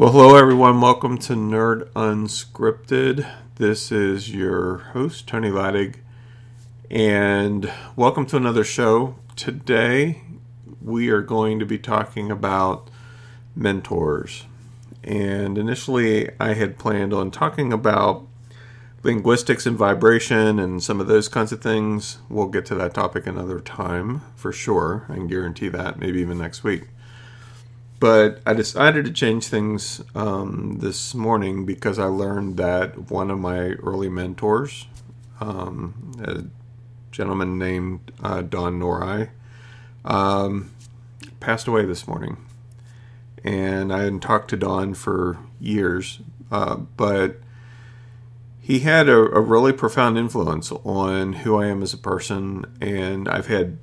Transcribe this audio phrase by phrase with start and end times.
[0.00, 0.80] Well, hello everyone.
[0.80, 3.30] Welcome to Nerd Unscripted.
[3.56, 5.96] This is your host, Tony Laidig,
[6.90, 9.16] and welcome to another show.
[9.36, 10.22] Today,
[10.80, 12.88] we are going to be talking about
[13.54, 14.46] mentors.
[15.04, 18.26] And initially, I had planned on talking about
[19.02, 22.20] linguistics and vibration and some of those kinds of things.
[22.30, 25.04] We'll get to that topic another time for sure.
[25.10, 26.84] I can guarantee that, maybe even next week.
[28.00, 33.38] But I decided to change things um, this morning because I learned that one of
[33.38, 34.86] my early mentors,
[35.38, 36.44] um, a
[37.12, 39.28] gentleman named uh, Don Nori,
[40.06, 40.70] um,
[41.40, 42.38] passed away this morning.
[43.44, 47.36] And I hadn't talked to Don for years, uh, but
[48.60, 52.64] he had a, a, really profound influence on who I am as a person.
[52.80, 53.78] And I've had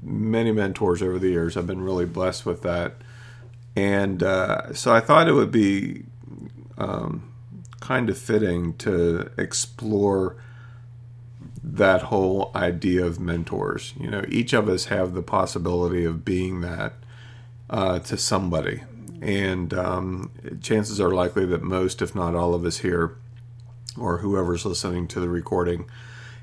[0.00, 1.56] many mentors over the years.
[1.56, 2.94] I've been really blessed with that
[3.74, 6.04] and uh, so I thought it would be
[6.78, 7.32] um,
[7.80, 10.36] kind of fitting to explore
[11.62, 13.94] that whole idea of mentors.
[13.98, 16.94] You know, each of us have the possibility of being that
[17.70, 18.82] uh, to somebody,
[19.20, 23.16] and um, chances are likely that most, if not all of us here,
[23.98, 25.86] or whoever's listening to the recording,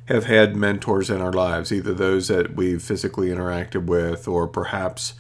[0.06, 5.14] have had mentors in our lives, either those that we've physically interacted with, or perhaps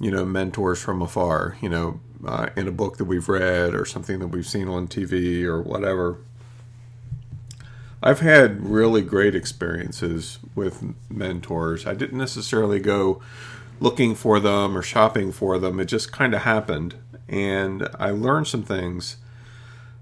[0.00, 3.84] you know, mentors from afar, you know, uh, in a book that we've read or
[3.84, 6.18] something that we've seen on TV or whatever.
[8.02, 11.86] I've had really great experiences with mentors.
[11.86, 13.20] I didn't necessarily go
[13.78, 16.94] looking for them or shopping for them, it just kind of happened.
[17.28, 19.16] And I learned some things.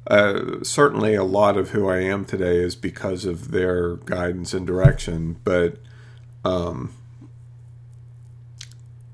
[0.07, 4.67] Uh, certainly, a lot of who I am today is because of their guidance and
[4.67, 5.77] direction, but
[6.45, 6.95] um,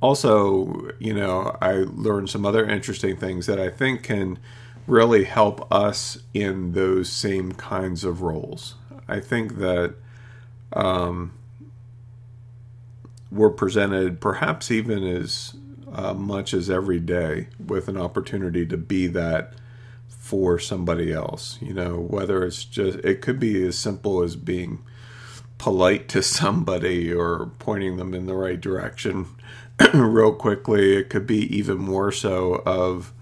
[0.04, 4.38] also, you know, I learned some other interesting things that I think can
[4.86, 8.74] really help us in those same kinds of roles.
[9.08, 9.94] I think that
[10.74, 11.32] um,
[13.32, 15.54] we're presented, perhaps even as
[15.90, 19.54] uh, much as every day, with an opportunity to be that
[20.06, 21.56] for somebody else.
[21.62, 24.80] You know, whether it's just, it could be as simple as being
[25.56, 29.28] polite to somebody or pointing them in the right direction
[29.94, 30.96] real quickly.
[30.96, 33.12] It could be even more so of,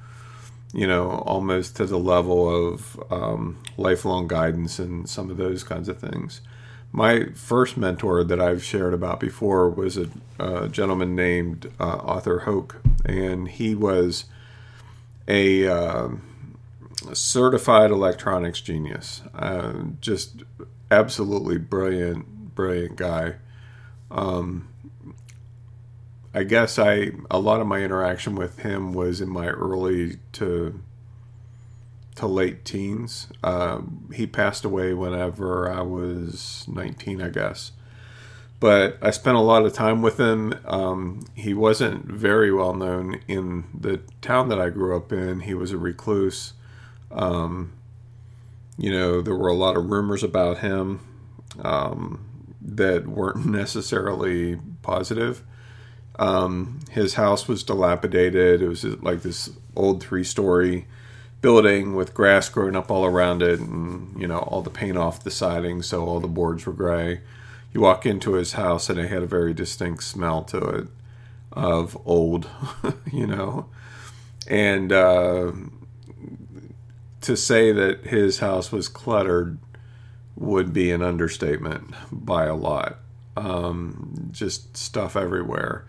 [0.72, 5.88] you know, almost to the level of um, lifelong guidance and some of those kinds
[5.88, 6.40] of things.
[6.94, 12.40] My first mentor that I've shared about before was a, a gentleman named uh, Arthur
[12.40, 14.26] Hoke, and he was
[15.26, 16.08] a uh,
[17.14, 19.22] certified electronics genius.
[19.34, 20.42] Uh, just
[20.90, 23.36] absolutely brilliant, brilliant guy.
[24.10, 24.68] Um,
[26.34, 30.80] I guess I a lot of my interaction with him was in my early to
[32.16, 33.28] to late teens.
[33.42, 37.72] Um, he passed away whenever I was 19, I guess.
[38.60, 40.54] But I spent a lot of time with him.
[40.66, 45.40] Um, he wasn't very well known in the town that I grew up in.
[45.40, 46.52] He was a recluse.
[47.10, 47.72] Um,
[48.78, 51.00] you know, there were a lot of rumors about him
[51.60, 52.24] um,
[52.60, 55.42] that weren't necessarily positive.
[56.18, 58.62] Um, his house was dilapidated.
[58.62, 60.86] It was like this old three story
[61.40, 65.24] building with grass growing up all around it and, you know, all the paint off
[65.24, 67.20] the siding, so all the boards were gray.
[67.72, 70.88] You walk into his house and it had a very distinct smell to it
[71.50, 72.48] of old,
[73.12, 73.66] you know.
[74.46, 75.52] And uh,
[77.22, 79.58] to say that his house was cluttered
[80.36, 82.98] would be an understatement by a lot.
[83.36, 85.86] Um, just stuff everywhere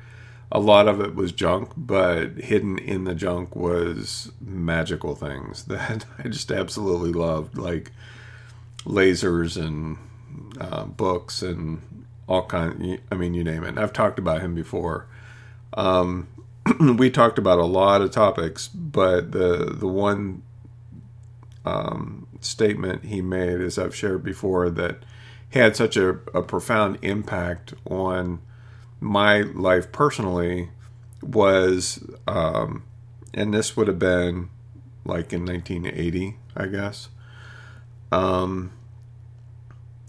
[0.54, 6.06] a lot of it was junk, but hidden in the junk was magical things that
[6.20, 7.92] I just absolutely loved, like
[8.86, 9.98] lasers and
[10.62, 13.00] uh, books and all kind.
[13.12, 13.80] I mean, you name it.
[13.80, 15.08] I've talked about him before.
[15.74, 16.28] Um,
[16.98, 20.44] we talked about a lot of topics, but the the one
[21.66, 24.98] um, statement he made, as I've shared before, that
[25.50, 28.40] had such a, a profound impact on
[29.04, 30.70] my life personally
[31.22, 32.84] was, um,
[33.34, 34.50] and this would have been
[35.06, 37.10] like in 1980, I guess.
[38.12, 38.72] Um,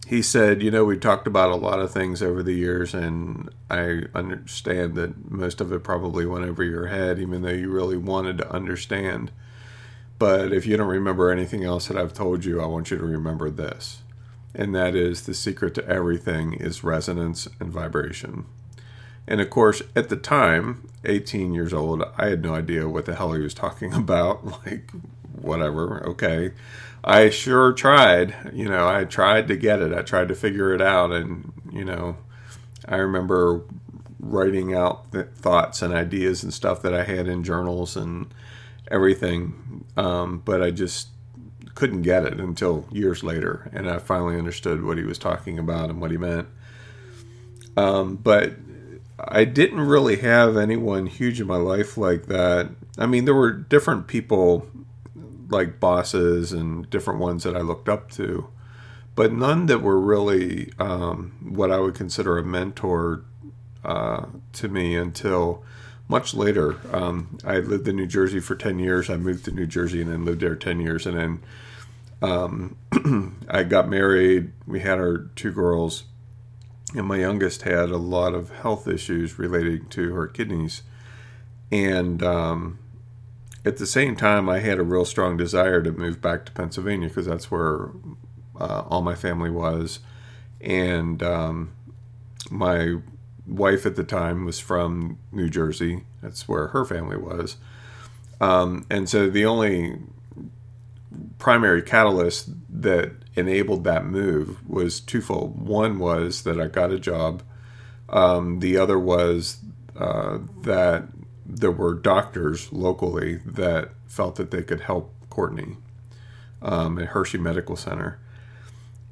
[0.07, 3.51] he said, You know, we've talked about a lot of things over the years, and
[3.71, 7.97] I understand that most of it probably went over your head, even though you really
[7.97, 9.33] wanted to understand.
[10.19, 13.05] But if you don't remember anything else that I've told you, I want you to
[13.05, 14.03] remember this.
[14.55, 18.47] And that is the secret to everything is resonance and vibration.
[19.27, 23.15] And of course, at the time, 18 years old, I had no idea what the
[23.15, 24.45] hell he was talking about.
[24.67, 24.91] Like,
[25.41, 26.53] whatever, okay.
[27.03, 28.35] I sure tried.
[28.53, 29.93] You know, I tried to get it.
[29.93, 31.13] I tried to figure it out.
[31.13, 32.17] And, you know,
[32.87, 33.63] I remember
[34.19, 38.33] writing out thoughts and ideas and stuff that I had in journals and
[38.91, 39.85] everything.
[39.97, 41.09] Um, but I just
[41.75, 43.71] couldn't get it until years later.
[43.73, 46.49] And I finally understood what he was talking about and what he meant.
[47.77, 48.55] Um, but
[49.27, 52.71] I didn't really have anyone huge in my life like that.
[52.99, 54.67] I mean, there were different people
[55.49, 58.49] like bosses and different ones that I looked up to,
[59.15, 63.25] but none that were really um, what I would consider a mentor
[63.85, 65.63] uh, to me until
[66.09, 66.77] much later.
[66.93, 69.09] Um, I lived in New Jersey for 10 years.
[69.09, 71.07] I moved to New Jersey and then lived there 10 years.
[71.07, 71.43] And then
[72.23, 72.77] um,
[73.49, 74.53] I got married.
[74.67, 76.05] We had our two girls.
[76.95, 80.83] And my youngest had a lot of health issues relating to her kidneys.
[81.73, 82.79] And um,
[83.65, 87.09] at the same time, I had a real strong desire to move back to Pennsylvania
[87.09, 87.91] because that's where
[88.59, 89.99] uh, all my family was.
[90.61, 91.73] And um,
[92.51, 92.97] my
[93.47, 96.05] wife at the time was from New Jersey.
[96.23, 97.57] That's where her family was.
[98.41, 99.99] Um, and so the only
[101.39, 105.61] primary catalyst that enabled that move was twofold.
[105.61, 107.43] One was that I got a job.
[108.09, 109.59] Um, the other was
[109.97, 111.05] uh, that
[111.47, 115.77] there were doctors locally that felt that they could help Courtney
[116.63, 118.19] um, at Hershey Medical Center.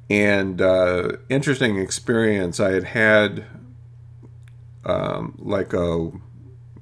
[0.09, 2.59] And uh, interesting experience.
[2.59, 3.45] I had had
[4.85, 6.11] um, like a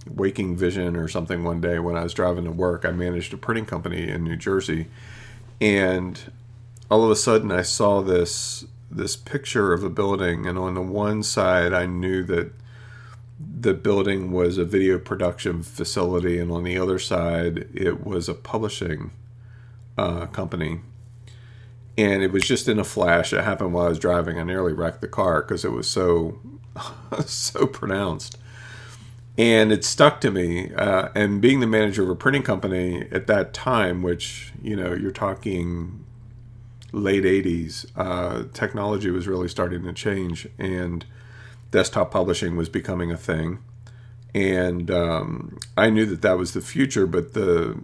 [0.07, 2.85] waking vision or something one day when I was driving to work.
[2.85, 4.87] I managed a printing company in New Jersey,
[5.59, 6.19] and
[6.91, 10.81] all of a sudden I saw this this picture of a building, and on the
[10.81, 12.51] one side I knew that
[13.39, 18.33] the building was a video production facility, and on the other side it was a
[18.33, 19.11] publishing
[19.97, 20.81] uh, company.
[21.97, 23.31] And it was just in a flash.
[23.31, 24.37] It happened while I was driving.
[24.37, 26.39] I nearly wrecked the car because it was so
[27.25, 28.37] so pronounced.
[29.37, 30.73] And it stuck to me.
[30.73, 34.93] Uh, and being the manager of a printing company at that time, which, you know,
[34.93, 36.05] you're talking
[36.91, 41.05] late 80s, uh, technology was really starting to change and
[41.71, 43.59] desktop publishing was becoming a thing.
[44.33, 47.79] And um, I knew that that was the future, but the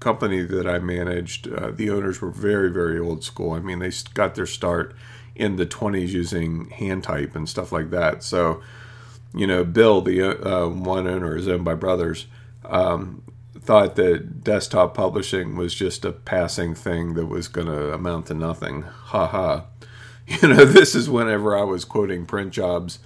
[0.00, 3.52] company that I managed, uh, the owners were very, very old school.
[3.52, 4.94] I mean, they got their start
[5.34, 8.22] in the 20s using hand type and stuff like that.
[8.22, 8.62] So,
[9.34, 12.26] you know, Bill, the uh, one owner, is owned by brothers,
[12.64, 13.22] um,
[13.66, 18.34] thought that desktop publishing was just a passing thing that was going to amount to
[18.34, 18.82] nothing.
[18.82, 19.64] Ha ha.
[20.28, 22.98] You know, this is whenever I was quoting print jobs,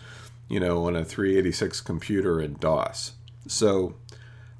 [0.48, 3.12] you know, on a 386 computer in DOS.
[3.46, 3.96] So,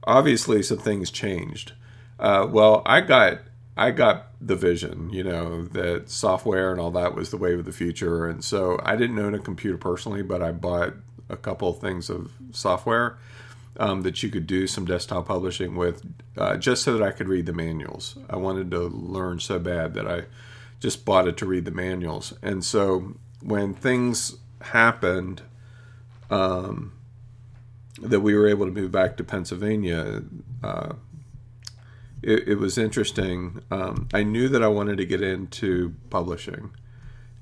[0.04, 1.72] obviously, some things changed.
[2.18, 3.38] Uh, well, I got
[3.78, 7.64] I got the vision, you know, that software and all that was the wave of
[7.64, 8.26] the future.
[8.26, 10.96] And so I didn't own a computer personally, but I bought
[11.30, 13.16] a couple of things of software
[13.78, 16.02] um, that you could do some desktop publishing with
[16.36, 18.18] uh, just so that I could read the manuals.
[18.28, 20.24] I wanted to learn so bad that I
[20.80, 22.34] just bought it to read the manuals.
[22.42, 25.42] And so when things happened,
[26.30, 26.92] um,
[28.00, 30.22] that we were able to move back to Pennsylvania,
[30.62, 30.94] uh,
[32.22, 33.62] it, it was interesting.
[33.70, 36.70] Um, I knew that I wanted to get into publishing,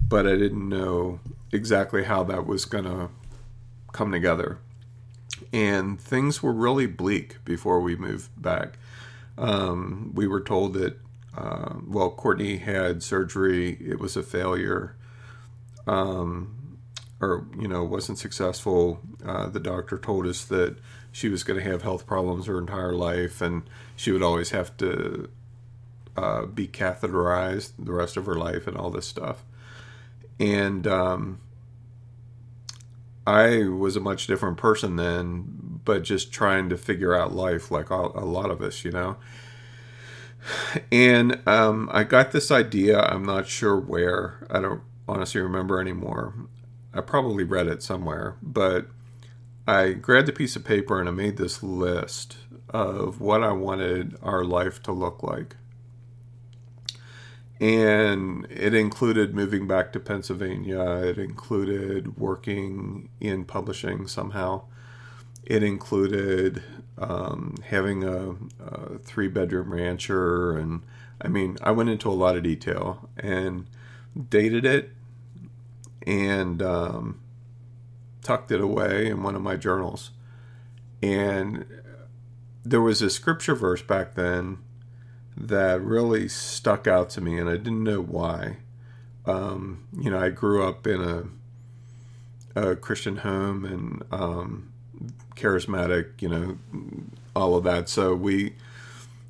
[0.08, 1.20] but I didn't know
[1.52, 3.10] exactly how that was going to
[3.92, 4.58] come together.
[5.52, 8.78] And things were really bleak before we moved back.
[9.36, 10.98] Um, we were told that,
[11.36, 14.96] uh, well, Courtney had surgery, it was a failure.
[15.86, 16.54] Um,
[17.20, 20.76] or you know wasn't successful uh, the doctor told us that
[21.10, 23.62] she was going to have health problems her entire life and
[23.96, 25.28] she would always have to
[26.18, 29.44] uh, be catheterized the rest of her life and all this stuff.
[30.40, 31.38] And um,
[33.28, 37.90] I was a much different person then, but just trying to figure out life like
[37.90, 39.18] all, a lot of us, you know.
[40.90, 46.32] And um, I got this idea, I'm not sure where, I don't honestly remember anymore.
[46.94, 48.86] I probably read it somewhere, but
[49.66, 52.38] I grabbed a piece of paper and I made this list
[52.70, 55.56] of what I wanted our life to look like.
[57.60, 60.80] And it included moving back to Pennsylvania.
[61.04, 64.62] It included working in publishing somehow.
[65.44, 66.62] It included
[66.98, 70.56] um, having a, a three bedroom rancher.
[70.56, 70.82] And
[71.20, 73.66] I mean, I went into a lot of detail and
[74.30, 74.92] dated it
[76.06, 77.20] and um,
[78.22, 80.10] tucked it away in one of my journals.
[81.02, 81.66] And
[82.64, 84.58] there was a scripture verse back then
[85.40, 88.56] that really stuck out to me, and I didn't know why.
[89.24, 91.30] Um, you know, I grew up in
[92.56, 94.72] a, a Christian home and um,
[95.36, 96.58] charismatic, you know,
[97.36, 97.88] all of that.
[97.88, 98.54] So we,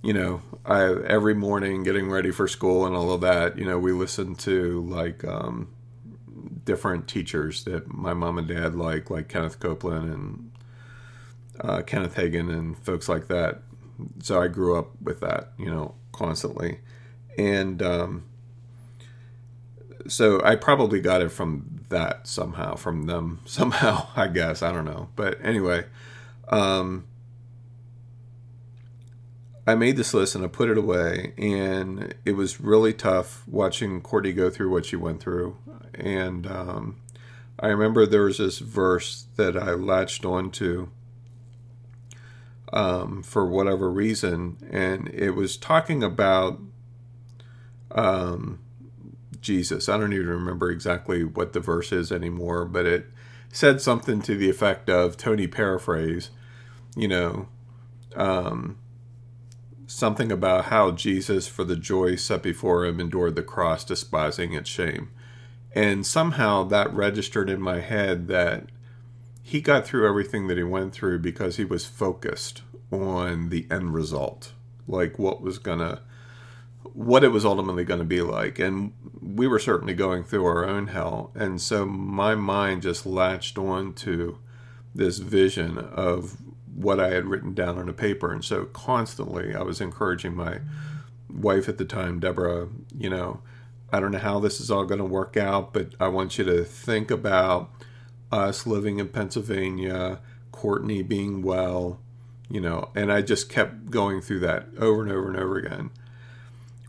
[0.02, 3.78] you know, I every morning getting ready for school and all of that, you know,
[3.78, 5.68] we listened to like um,
[6.64, 10.50] different teachers that my mom and dad like, like Kenneth Copeland and
[11.60, 13.62] uh, Kenneth Hagin and folks like that.
[14.22, 16.80] So I grew up with that, you know, constantly.
[17.36, 18.24] And um,
[20.06, 24.62] so I probably got it from that somehow, from them somehow, I guess.
[24.62, 25.08] I don't know.
[25.16, 25.84] But anyway,
[26.48, 27.06] um,
[29.66, 34.00] I made this list and I put it away, and it was really tough watching
[34.00, 35.58] Courtney go through what she went through.
[35.94, 36.96] And um,
[37.60, 40.88] I remember there was this verse that I latched onto
[42.72, 46.60] um, for whatever reason, and it was talking about
[47.90, 48.60] um,
[49.40, 49.88] Jesus.
[49.88, 53.06] I don't even remember exactly what the verse is anymore, but it
[53.50, 56.30] said something to the effect of Tony paraphrase,
[56.96, 57.48] you know,
[58.14, 58.78] um,
[59.86, 64.68] something about how Jesus, for the joy set before him, endured the cross, despising its
[64.68, 65.10] shame.
[65.74, 68.66] And somehow that registered in my head that
[69.48, 72.60] he got through everything that he went through because he was focused
[72.92, 74.52] on the end result,
[74.86, 76.02] like what was gonna,
[76.92, 78.58] what it was ultimately to be like.
[78.58, 83.56] And we were certainly going through our own hell, and so my mind just latched
[83.56, 84.38] on to
[84.94, 86.36] this vision of
[86.74, 90.58] what I had written down on a paper, and so constantly I was encouraging my
[91.30, 93.40] wife at the time, Deborah, you know.
[93.90, 96.44] I don't know how this is all going to work out, but I want you
[96.44, 97.70] to think about
[98.30, 100.20] us living in Pennsylvania,
[100.52, 102.00] Courtney being well,
[102.50, 105.90] you know, and I just kept going through that over and over and over again.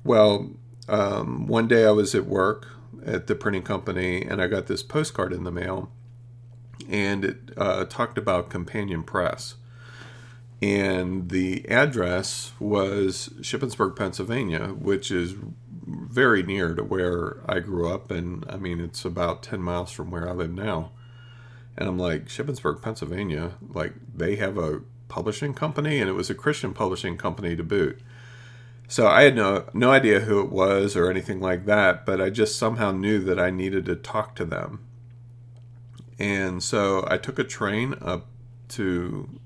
[0.03, 0.51] Well,
[0.87, 2.67] um, one day I was at work
[3.05, 5.91] at the printing company and I got this postcard in the mail
[6.89, 9.55] and it uh, talked about Companion Press.
[10.61, 15.35] And the address was Shippensburg, Pennsylvania, which is
[15.85, 18.11] very near to where I grew up.
[18.11, 20.91] And I mean, it's about 10 miles from where I live now.
[21.79, 26.35] And I'm like, Shippensburg, Pennsylvania, like they have a publishing company, and it was a
[26.35, 28.01] Christian publishing company to boot.
[28.89, 32.31] So I had no no idea who it was or anything like that, but I
[32.31, 34.85] just somehow knew that I needed to talk to them.
[36.19, 38.27] And so I took a train up
[38.69, 39.39] to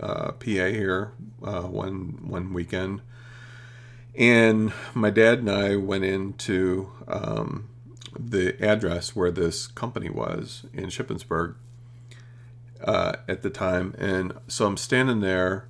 [0.00, 3.00] uh, PA here uh, one one weekend,
[4.14, 7.70] and my dad and I went into um,
[8.18, 11.54] the address where this company was in Shippensburg
[12.82, 15.68] uh, at the time, and so I'm standing there,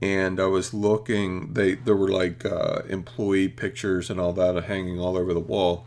[0.00, 1.54] and I was looking.
[1.54, 5.84] They there were like uh, employee pictures and all that hanging all over the wall,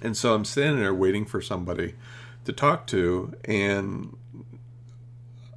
[0.00, 1.94] and so I'm standing there waiting for somebody
[2.44, 4.16] to talk to, and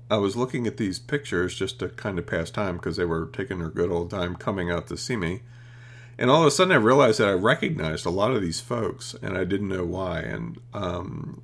[0.10, 3.26] I was looking at these pictures just to kind of pass time because they were
[3.26, 5.42] taking their good old time coming out to see me.
[6.18, 9.16] And all of a sudden, I realized that I recognized a lot of these folks,
[9.22, 10.20] and I didn't know why.
[10.20, 11.42] And um,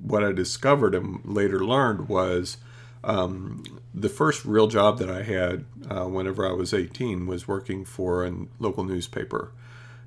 [0.00, 2.58] what I discovered and later learned was
[3.02, 7.84] um, the first real job that I had uh, whenever I was 18 was working
[7.84, 9.52] for a local newspaper.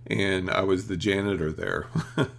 [0.08, 1.88] And I was the janitor there.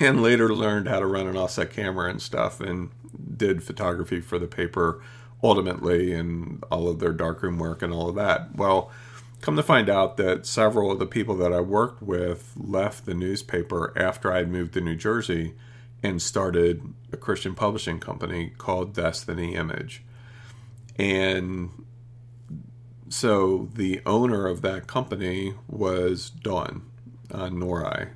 [0.00, 2.90] and later learned how to run an offset camera and stuff and
[3.36, 5.00] did photography for the paper
[5.42, 8.54] ultimately and all of their darkroom work and all of that.
[8.56, 8.90] Well,
[9.40, 13.14] come to find out that several of the people that I worked with left the
[13.14, 15.54] newspaper after I had moved to New Jersey
[16.02, 20.02] and started a Christian publishing company called Destiny Image.
[20.98, 21.84] And
[23.08, 26.82] so the owner of that company was Don
[27.30, 28.10] uh, Nori,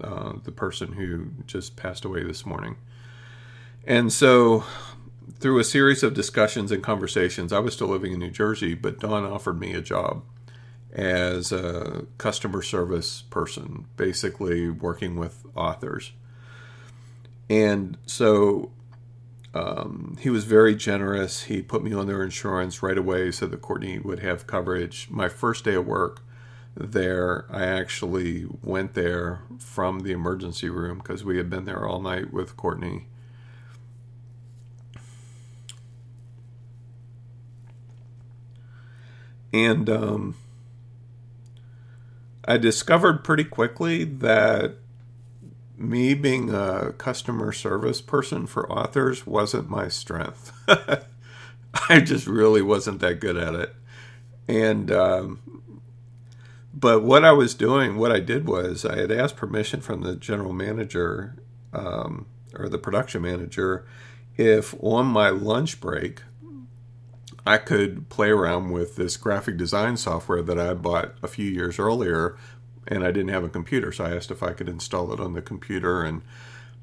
[0.00, 2.76] uh, the person who just passed away this morning.
[3.84, 4.64] And so
[5.38, 9.00] through a series of discussions and conversations, I was still living in New Jersey, but
[9.00, 10.22] Don offered me a job
[10.92, 16.12] as a customer service person, basically working with authors.
[17.48, 18.70] And so
[19.54, 21.44] um, he was very generous.
[21.44, 25.08] He put me on their insurance right away so that Courtney would have coverage.
[25.10, 26.22] My first day of work
[26.74, 32.00] there, I actually went there from the emergency room because we had been there all
[32.02, 33.06] night with Courtney.
[39.52, 40.34] And um,
[42.46, 44.76] I discovered pretty quickly that
[45.76, 50.52] me being a customer service person for authors wasn't my strength.
[51.88, 53.74] I just really wasn't that good at it.
[54.48, 55.40] And, um,
[56.72, 60.16] but what I was doing, what I did was I had asked permission from the
[60.16, 61.36] general manager
[61.72, 63.86] um, or the production manager
[64.36, 66.22] if on my lunch break
[67.46, 71.78] I could play around with this graphic design software that I bought a few years
[71.78, 72.36] earlier
[72.88, 73.92] and I didn't have a computer.
[73.92, 76.22] So I asked if I could install it on the computer and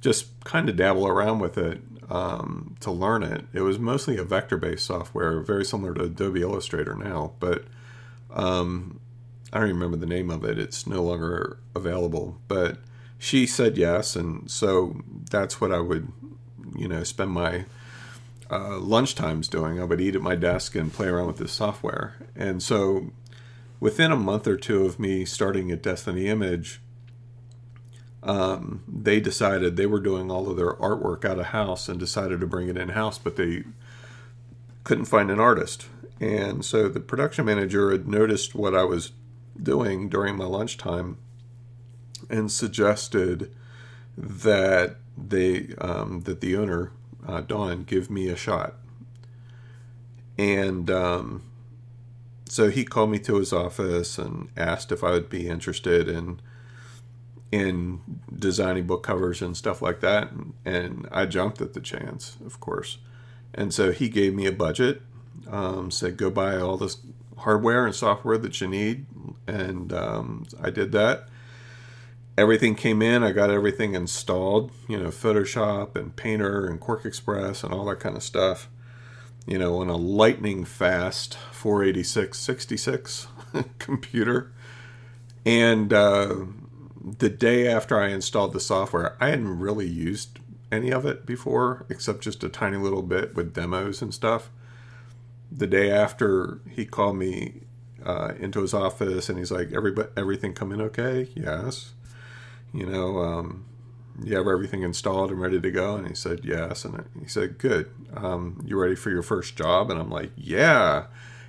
[0.02, 3.46] just kind of dabble around with it um, to learn it.
[3.54, 7.66] It was mostly a vector based software, very similar to Adobe Illustrator now, but
[8.32, 9.00] um,
[9.52, 10.58] I don't remember the name of it.
[10.58, 12.40] It's no longer available.
[12.48, 12.80] But
[13.20, 14.16] she said yes.
[14.16, 16.12] And so that's what I would,
[16.76, 17.66] you know, spend my
[18.54, 19.16] uh, lunch
[19.50, 19.80] doing.
[19.80, 22.16] I would eat at my desk and play around with this software.
[22.36, 23.12] And so
[23.80, 26.82] within a month or two of me starting at Destiny Image,
[28.24, 32.40] um, they decided they were doing all of their artwork out of house and decided
[32.40, 33.64] to bring it in house, but they
[34.84, 35.88] couldn't find an artist.
[36.20, 39.12] And so the production manager had noticed what I was
[39.62, 41.18] doing during my lunchtime
[42.30, 43.54] and suggested
[44.18, 46.92] that they um, that the owner
[47.28, 48.76] uh, Don give me a shot.
[50.38, 51.44] And um,
[52.48, 56.40] so he called me to his office and asked if I would be interested in
[57.52, 58.02] in
[58.36, 60.32] designing book covers and stuff like that.
[60.32, 62.98] And, and I jumped at the chance, of course.
[63.54, 65.04] And so he gave me a budget,
[65.48, 66.98] um, said go buy all this
[67.38, 69.06] hardware and software that you need,
[69.46, 71.28] and um, I did that
[72.38, 73.24] everything came in.
[73.24, 78.16] I got everything installed, you know, Photoshop and Painter and QuarkXPress and all that kind
[78.16, 78.70] of stuff,
[79.46, 83.28] you know, on a lightning fast 486 66
[83.80, 84.52] computer.
[85.46, 86.46] And uh,
[87.04, 90.40] the day after I installed the software, I hadn't really used
[90.72, 94.50] any of it before, except just a tiny little bit with demos and stuff.
[95.52, 97.62] The day after, he called me
[98.04, 101.92] uh, into his office and he's like, "Everybody, everything coming okay?" Yes
[102.74, 103.66] you know, um,
[104.22, 105.96] you have everything installed and ready to go?
[105.96, 106.86] And he said, yes.
[106.86, 107.90] And he said, good.
[108.16, 109.90] Um, you ready for your first job?
[109.90, 111.06] And I'm like, yeah.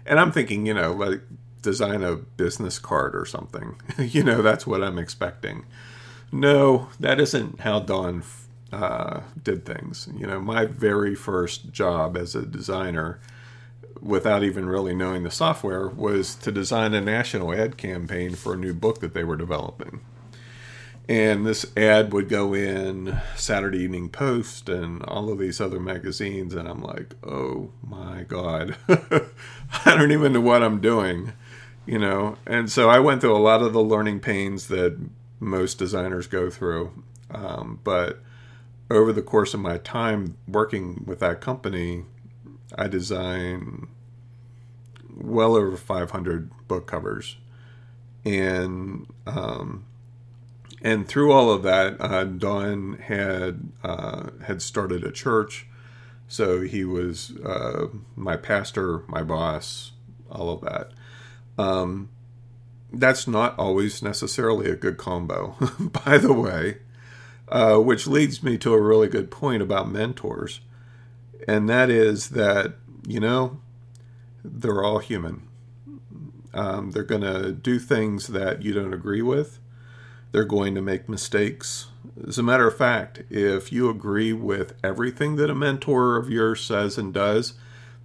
[0.07, 1.23] And I'm thinking, you know, like
[1.63, 3.81] design a business card or something.
[3.99, 5.65] you know, that's what I'm expecting.
[6.33, 8.23] No, that isn't how Don
[8.73, 10.09] uh, did things.
[10.17, 13.21] You know, my very first job as a designer,
[14.01, 18.59] without even really knowing the software, was to design a national ad campaign for a
[18.59, 20.01] new book that they were developing
[21.09, 26.55] and this ad would go in Saturday Evening Post and all of these other magazines,
[26.55, 31.33] and I'm like, oh my god, I don't even know what I'm doing,
[31.85, 32.39] you know.
[32.47, 34.99] And so I went through a lot of the learning pains that
[35.41, 38.21] most designers go through, um, but
[38.91, 42.05] over the course of my time working with that company,
[42.79, 43.89] I designed
[45.15, 47.37] well over 500 book covers,
[48.25, 49.85] and um,
[50.85, 55.67] and through all of that, uh, Don had uh, had started a church,
[56.29, 59.93] so he was uh, my pastor, my boss,
[60.31, 60.91] all of that.
[61.57, 62.11] Um,
[62.93, 65.57] that's not always necessarily a good combo,
[66.05, 66.81] by the way,
[67.49, 70.61] uh, which leads me to a really good point about mentors,
[71.49, 72.75] and that is that
[73.09, 73.59] you know
[74.45, 75.49] they're all human.
[76.53, 79.59] Um, they're going to do things that you don't agree with
[80.35, 81.87] they're going to make mistakes.
[82.27, 86.61] As a matter of fact, if you agree with everything that a mentor of yours
[86.61, 87.55] says and does,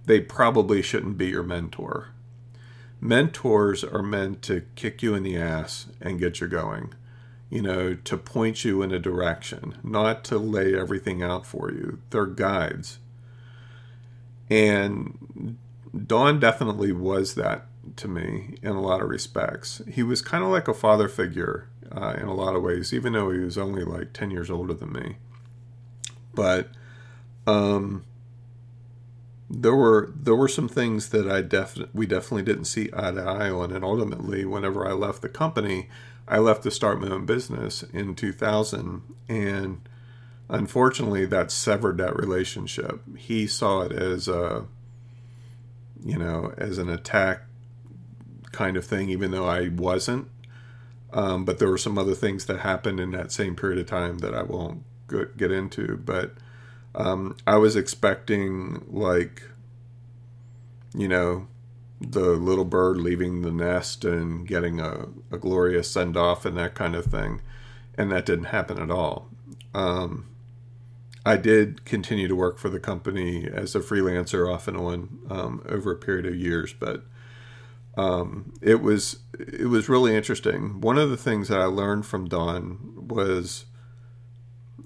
[0.06, 2.10] they probably shouldn't be your mentor.
[3.00, 6.94] Mentors are meant to kick you in the ass and get you going,
[7.48, 11.98] you know, to point you in a direction, not to lay everything out for you.
[12.10, 13.00] They're guides.
[14.48, 15.58] And
[16.06, 17.66] Don definitely was that
[17.96, 19.82] to me in a lot of respects.
[19.90, 23.12] He was kind of like a father figure uh, in a lot of ways, even
[23.12, 25.16] though he was only like 10 years older than me.
[26.34, 26.68] But
[27.46, 28.04] um,
[29.50, 33.20] there were there were some things that I definitely we definitely didn't see eye to
[33.20, 35.88] eye on, and ultimately, whenever I left the company,
[36.28, 39.80] I left to start my own business in 2000, and
[40.48, 43.02] unfortunately, that severed that relationship.
[43.16, 44.66] He saw it as a
[46.04, 47.42] you know as an attack
[48.52, 50.28] kind of thing, even though I wasn't.
[51.12, 54.18] Um, but there were some other things that happened in that same period of time
[54.18, 54.84] that I won't
[55.36, 55.96] get into.
[55.96, 56.34] But
[56.94, 59.42] um, I was expecting, like,
[60.94, 61.48] you know,
[62.00, 66.74] the little bird leaving the nest and getting a, a glorious send off and that
[66.74, 67.40] kind of thing.
[68.00, 69.28] and that didn't happen at all.
[69.74, 70.26] Um,
[71.26, 75.62] I did continue to work for the company as a freelancer off and on um,
[75.68, 77.04] over a period of years, but
[77.96, 80.80] um, it was it was really interesting.
[80.80, 83.66] One of the things that I learned from Don was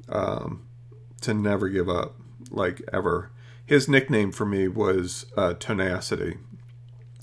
[0.09, 0.67] um,
[1.21, 2.17] to never give up,
[2.51, 3.31] like ever.
[3.67, 6.37] His nickname for me was uh, Tenacity,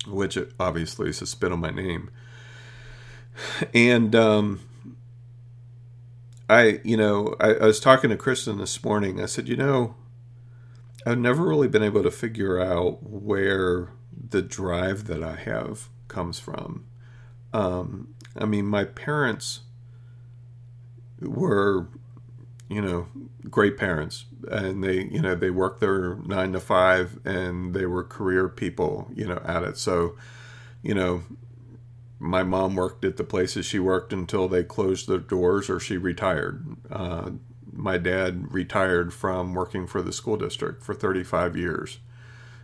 [0.08, 2.10] which obviously is a spin on my name.
[3.74, 4.60] And um,
[6.50, 9.22] I, you know, I, I was talking to Kristen this morning.
[9.22, 9.96] I said, you know,
[11.06, 13.90] I've never really been able to figure out where
[14.30, 16.86] the drive that I have comes from.
[17.54, 19.62] Um, I mean, my parents
[21.20, 21.88] were,
[22.70, 23.08] you know,
[23.50, 28.04] great parents, and they, you know, they worked their nine to five, and they were
[28.04, 29.78] career people, you know, at it.
[29.78, 30.16] So,
[30.82, 31.24] you know,
[32.20, 35.98] my mom worked at the places she worked until they closed their doors or she
[35.98, 36.78] retired.
[36.90, 37.32] Uh,
[37.74, 42.00] my dad retired from working for the school district for 35 years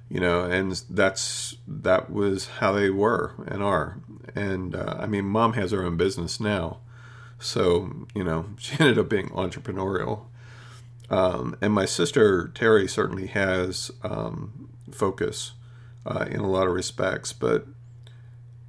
[0.10, 4.00] you know and that's that was how they were and are.
[4.36, 6.80] And uh, i mean mom has her own business now.
[7.40, 10.26] So you know she ended up being entrepreneurial.
[11.10, 15.54] Um, and my sister terry certainly has um, focus
[16.06, 17.32] uh, in a lot of respects.
[17.32, 17.66] But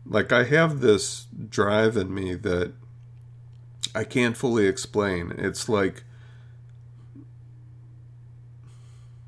[0.07, 2.73] like i have this drive in me that
[3.95, 5.33] i can't fully explain.
[5.37, 6.05] It's like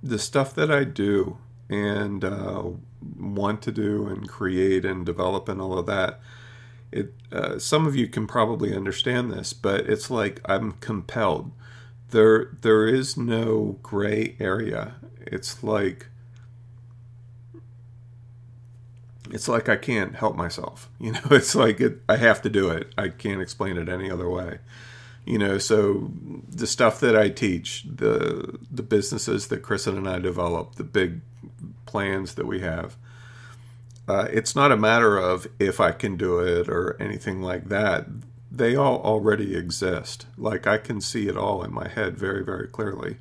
[0.02, 1.38] the stuff that I do
[1.70, 2.64] and uh,
[3.18, 6.20] want to do and create and develop and all of that.
[6.92, 11.52] It uh, some of you can probably understand this, but it's like I'm compelled.
[12.10, 14.96] There there is no gray area.
[15.20, 16.08] It's like
[19.30, 20.88] it's like I can't help myself.
[21.00, 22.92] You know, it's like it, I have to do it.
[22.98, 24.58] I can't explain it any other way
[25.30, 26.10] you know so
[26.48, 31.20] the stuff that i teach the the businesses that kristen and i develop the big
[31.86, 32.96] plans that we have
[34.08, 38.06] uh, it's not a matter of if i can do it or anything like that.
[38.50, 40.26] They all already exist.
[40.36, 43.18] Like i can see it all in my head very very clearly.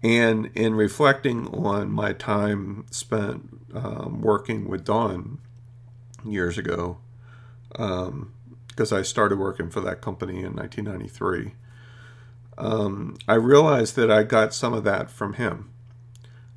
[0.00, 5.38] And in reflecting on my time spent um, working with Don
[6.24, 6.98] years ago
[7.74, 8.32] um,
[8.78, 11.54] because I started working for that company in 1993.
[12.56, 15.68] Um, I realized that I got some of that from him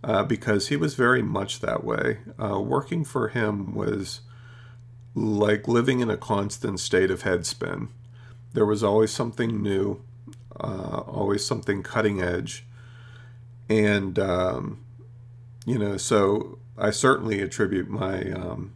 [0.04, 2.20] uh, because he was very much that way.
[2.40, 4.22] Uh, working for him was
[5.16, 7.88] like living in a constant state of headspin.
[8.54, 10.04] There was always something new,
[10.60, 12.68] uh, always something cutting edge.
[13.68, 14.86] And, um,
[15.66, 18.74] you know, so I certainly attribute my, um,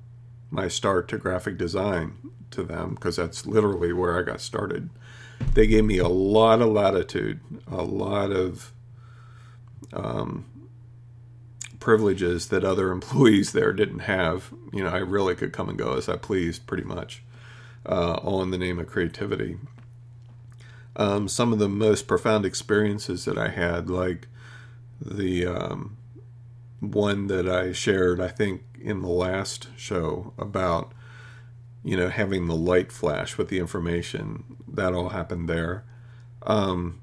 [0.50, 2.18] my start to graphic design
[2.56, 4.90] to them because that's literally where I got started.
[5.54, 8.74] They gave me a lot of latitude, a lot of
[9.94, 10.46] um,
[11.80, 14.54] privileges that other employees there didn't have.
[14.74, 17.24] You know, I really could come and go as I pleased, pretty much,
[17.86, 19.58] uh, all in the name of creativity.
[20.98, 24.28] Um, some of the most profound experiences that I had, like
[25.02, 25.98] the um,
[26.80, 30.94] one that I shared, I think, in the last show about
[31.86, 34.44] you know, having the light flash with the information.
[34.68, 35.86] That all happened there.
[36.42, 37.00] Um,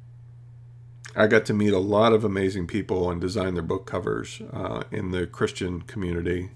[1.14, 4.82] I got to meet a lot of amazing people and design their book covers uh,
[4.90, 6.50] in the Christian community,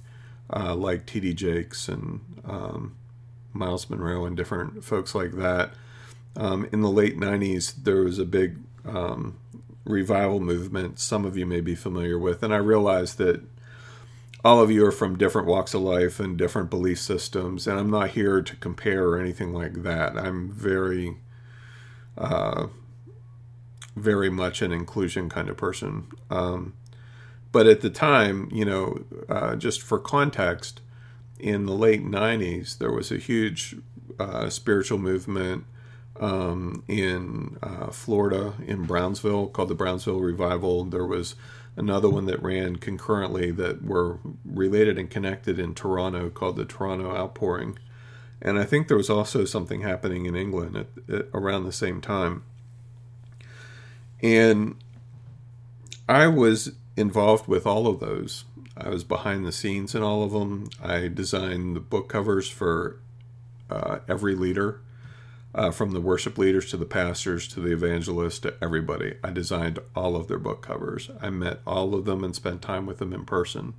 [0.52, 1.34] uh, like T.D.
[1.34, 2.96] Jakes and um,
[3.52, 5.74] Myles Munroe and different folks like that.
[6.34, 9.38] Um, in the late 90s, there was a big um,
[9.84, 13.42] revival movement, some of you may be familiar with, and I realized that
[14.44, 17.90] all of you are from different walks of life and different belief systems, and I'm
[17.90, 20.16] not here to compare or anything like that.
[20.16, 21.16] I'm very,
[22.16, 22.68] uh,
[23.96, 26.08] very much an inclusion kind of person.
[26.30, 26.74] Um,
[27.52, 30.80] but at the time, you know, uh, just for context,
[31.38, 33.76] in the late 90s, there was a huge
[34.18, 35.64] uh, spiritual movement
[36.20, 40.84] um, in uh, Florida, in Brownsville, called the Brownsville Revival.
[40.84, 41.34] There was
[41.76, 47.14] another one that ran concurrently that were related and connected in Toronto called the Toronto
[47.14, 47.78] Outpouring.
[48.40, 52.00] And I think there was also something happening in England at, at, around the same
[52.00, 52.44] time.
[54.22, 54.76] And
[56.08, 58.44] I was involved with all of those.
[58.76, 60.68] I was behind the scenes in all of them.
[60.82, 63.00] I designed the book covers for
[63.70, 64.80] uh, every leader
[65.56, 69.14] uh, from the worship leaders to the pastors to the evangelists to everybody.
[69.24, 71.10] I designed all of their book covers.
[71.20, 73.74] I met all of them and spent time with them in person.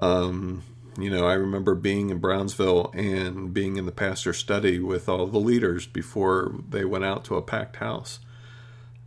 [0.00, 0.62] Um,
[0.98, 5.26] You know, I remember being in Brownsville and being in the pastor's study with all
[5.26, 8.20] the leaders before they went out to a packed house.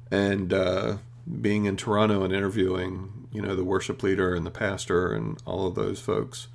[0.10, 0.98] And uh,
[1.42, 5.68] being in Toronto and interviewing, you know, the worship leader and the pastor and all
[5.68, 6.48] of those folks.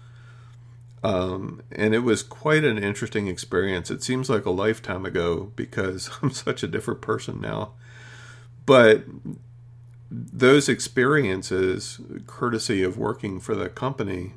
[1.03, 3.91] Um, and it was quite an interesting experience.
[3.91, 7.73] It seems like a lifetime ago because I'm such a different person now.
[8.67, 9.05] But
[10.11, 14.35] those experiences, courtesy of working for the company,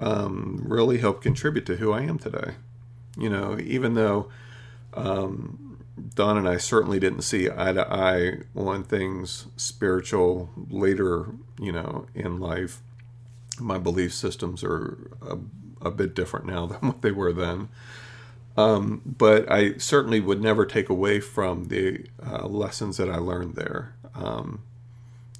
[0.00, 2.54] um, really helped contribute to who I am today.
[3.16, 4.30] You know, even though
[4.94, 5.78] um,
[6.14, 11.26] Don and I certainly didn't see eye to eye on things spiritual later,
[11.58, 12.80] you know, in life,
[13.60, 15.10] my belief systems are
[15.84, 17.68] a bit different now than what they were then.
[18.56, 23.54] Um, but I certainly would never take away from the uh, lessons that I learned
[23.54, 23.94] there.
[24.14, 24.62] Um,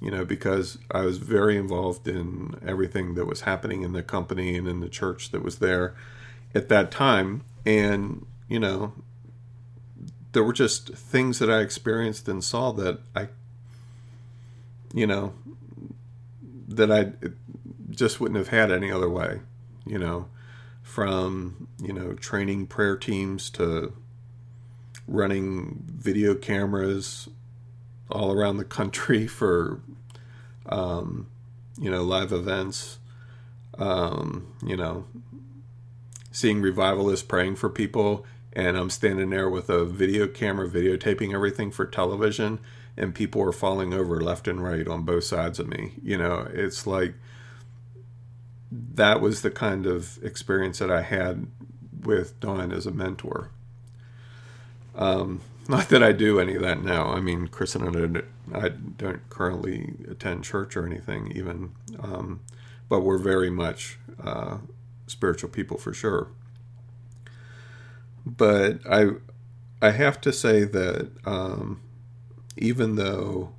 [0.01, 4.57] you know, because I was very involved in everything that was happening in the company
[4.57, 5.95] and in the church that was there
[6.53, 7.43] at that time.
[7.65, 8.91] And, you know,
[10.33, 13.29] there were just things that I experienced and saw that I,
[14.93, 15.33] you know,
[16.67, 17.13] that I
[17.89, 19.39] just wouldn't have had any other way,
[19.85, 20.27] you know,
[20.93, 23.91] from, you know, training prayer teams to
[25.07, 27.29] running video cameras
[28.11, 29.81] all around the country for,
[30.67, 31.25] um,
[31.79, 32.99] you know, live events.
[33.75, 35.05] Um, you know,
[36.31, 38.23] seeing revivalists praying for people,
[38.55, 42.59] and I'm standing there with a video camera videotaping everything for television,
[42.95, 45.93] and people are falling over left and right on both sides of me.
[46.03, 47.15] You know, it's like
[48.95, 51.47] that was the kind of experience that I had
[52.01, 53.49] with Don as a mentor.
[54.95, 57.07] Um, not that I do any of that now.
[57.07, 62.41] I mean, Chris and I, I don't currently attend church or anything, even, um,
[62.89, 64.57] but we're very much uh,
[65.07, 66.27] spiritual people for sure.
[68.25, 69.11] But I,
[69.81, 71.81] I have to say that um,
[72.57, 73.53] even though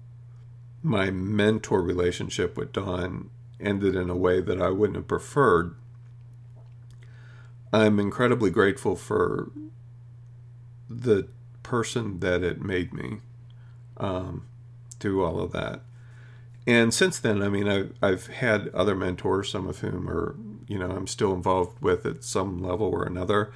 [0.83, 5.75] my mentor relationship with Don ended in a way that I wouldn't have preferred,
[7.73, 9.51] I'm incredibly grateful for
[10.89, 11.29] the
[11.63, 13.19] person that it made me
[13.97, 14.45] um,
[14.99, 15.81] do all of that.
[16.67, 20.35] And since then, I mean, I've, I've had other mentors, some of whom are,
[20.67, 23.53] you know, I'm still involved with at some level or another.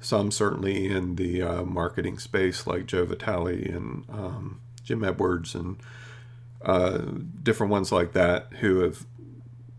[0.00, 5.76] Some certainly in the uh, marketing space, like Joe Vitale and um, Jim Edwards and
[6.62, 6.98] uh,
[7.42, 9.06] different ones like that who have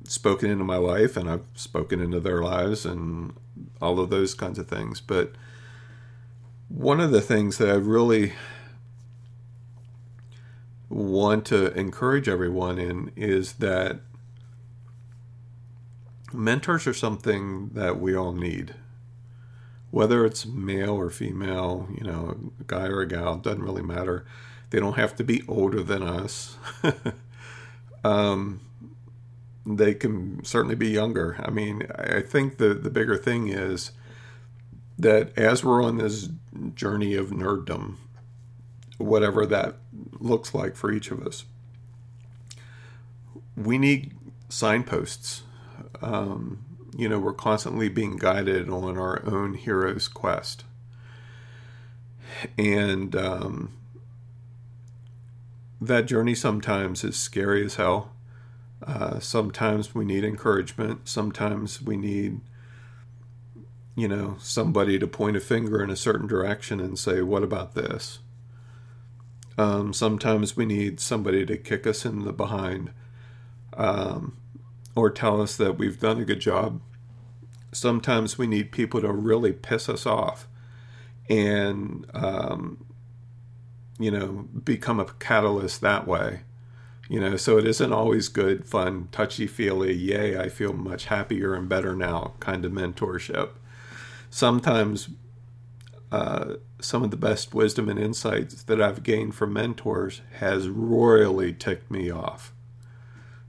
[0.03, 3.33] spoken into my life and I've spoken into their lives and
[3.81, 5.01] all of those kinds of things.
[5.01, 5.33] But
[6.67, 8.33] one of the things that I really
[10.89, 13.99] want to encourage everyone in is that
[16.33, 18.75] mentors are something that we all need.
[19.89, 24.25] Whether it's male or female, you know, a guy or a gal, doesn't really matter.
[24.69, 26.57] They don't have to be older than us.
[28.03, 28.61] um,
[29.65, 31.38] they can certainly be younger.
[31.39, 33.91] I mean, I think the, the bigger thing is
[34.97, 36.30] that as we're on this
[36.76, 37.97] journey of nerddom,
[38.97, 39.78] whatever that
[40.19, 41.45] looks like for each of us,
[43.56, 44.13] we need
[44.50, 45.43] signposts.
[46.02, 50.65] Um, you know, we're constantly being guided on our own hero's quest.
[52.58, 53.74] And um,
[55.80, 58.12] that journey sometimes is scary as hell.
[58.85, 61.07] Uh, sometimes we need encouragement.
[61.07, 62.41] Sometimes we need
[63.95, 67.75] you know, somebody to point a finger in a certain direction and say, what about
[67.75, 68.19] this?
[69.57, 72.91] Um, sometimes we need somebody to kick us in the behind
[73.75, 74.37] um,
[74.95, 76.81] or tell us that we've done a good job.
[77.73, 80.47] Sometimes we need people to really piss us off
[81.29, 82.85] and, um,
[83.99, 86.41] you know, become a catalyst that way.
[87.12, 91.54] You know, so it isn't always good, fun, touchy feely, yay, I feel much happier
[91.54, 93.50] and better now kind of mentorship
[94.32, 95.10] sometimes
[96.12, 101.54] uh, some of the best wisdom and insights that I've gained from mentors has royally
[101.54, 102.52] ticked me off.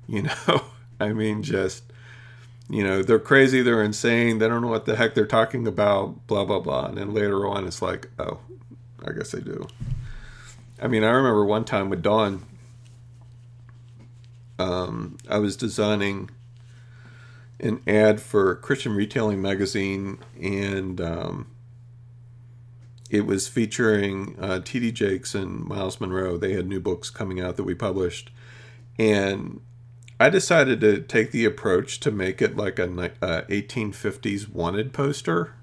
[0.06, 0.64] You know,
[1.00, 1.84] I mean, just,
[2.68, 6.26] you know, they're crazy, they're insane, they don't know what the heck they're talking about,
[6.26, 6.86] blah, blah, blah.
[6.86, 8.40] And then later on, it's like, oh,
[9.04, 9.66] I guess they do.
[10.80, 12.44] I mean, I remember one time with Don,
[14.62, 16.30] um, I was designing
[17.58, 21.50] an ad for Christian Retailing Magazine, and um,
[23.10, 24.92] it was featuring uh, T.D.
[24.92, 26.36] Jakes and Myles Munroe.
[26.36, 28.30] They had new books coming out that we published,
[28.98, 29.60] and
[30.18, 35.54] I decided to take the approach to make it like a, a 1850s wanted poster.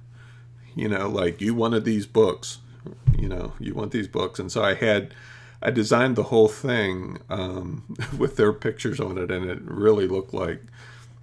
[0.75, 2.59] You know, like you wanted these books.
[3.17, 5.13] You know, you want these books, and so I had.
[5.61, 10.33] I designed the whole thing um, with their pictures on it, and it really looked
[10.33, 10.61] like,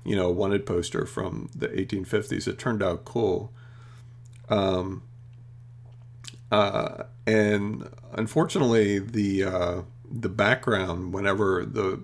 [0.05, 2.47] you know, a wanted poster from the 1850s.
[2.47, 3.53] It turned out cool.
[4.49, 5.03] Um,
[6.53, 12.01] uh, and unfortunately, the uh, the background, whenever the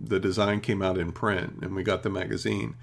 [0.00, 2.76] the design came out in print and we got the magazine,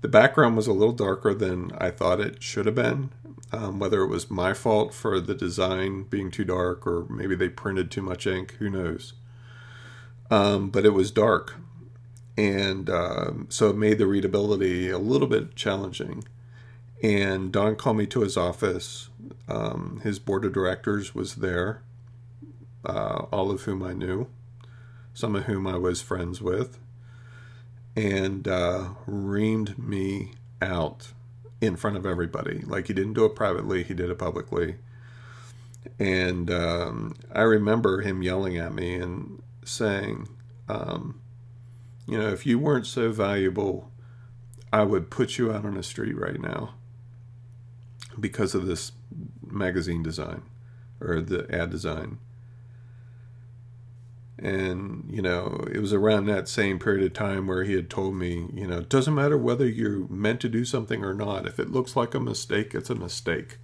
[0.00, 3.10] the background was a little darker than I thought it should have been.
[3.56, 7.48] Um, whether it was my fault for the design being too dark or maybe they
[7.48, 9.14] printed too much ink, who knows?
[10.30, 11.56] Um, but it was dark.
[12.36, 16.24] And um, so it made the readability a little bit challenging.
[17.02, 19.08] And Don called me to his office.
[19.48, 21.82] Um, his board of directors was there,
[22.84, 24.28] uh, all of whom I knew
[25.14, 26.78] some of whom I was friends with,
[27.96, 31.12] and uh, reamed me out
[31.64, 32.60] in front of everybody.
[32.60, 34.76] Like he didn't do it privately, he did it publicly.
[35.98, 40.28] And um, I remember him yelling at me and saying,
[40.68, 41.20] um,
[42.06, 43.90] you know, if you weren't so valuable,
[44.72, 46.74] I would put you out on the street right now
[48.18, 48.92] because of this
[49.46, 50.42] magazine design
[51.00, 52.18] or the ad design
[54.44, 58.14] and you know it was around that same period of time where he had told
[58.14, 61.46] me you know it doesn't matter whether you're meant to do something or not.
[61.46, 63.56] If it looks like a mistake it's a mistake.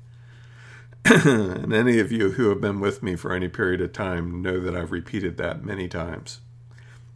[1.05, 4.61] And any of you who have been with me for any period of time know
[4.61, 6.40] that i've repeated that many times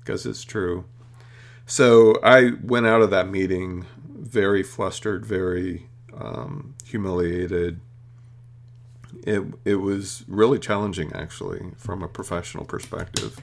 [0.01, 0.85] because it's true.
[1.67, 7.81] So i went out of that meeting very flustered very um, humiliated.
[9.27, 13.41] It it was really challenging actually from a professional perspective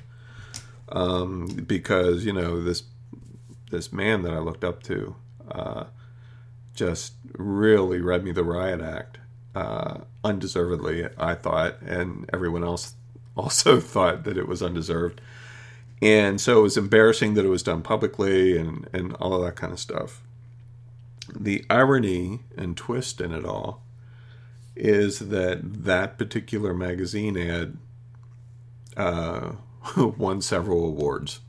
[0.92, 2.84] um, because you know this
[3.70, 5.16] this man that I looked up to
[5.50, 5.86] uh,
[6.74, 9.18] just really read me the riot act
[9.56, 12.96] uh, undeservedly I thought and everyone else
[13.36, 15.22] also thought that it was undeserved.
[16.02, 19.56] And so it was embarrassing that it was done publicly and and all of that
[19.56, 20.22] kind of stuff.
[21.34, 23.84] The irony and twist in it all
[24.76, 27.78] is that that particular magazine ad
[28.98, 29.52] uh,
[29.98, 31.40] won several awards.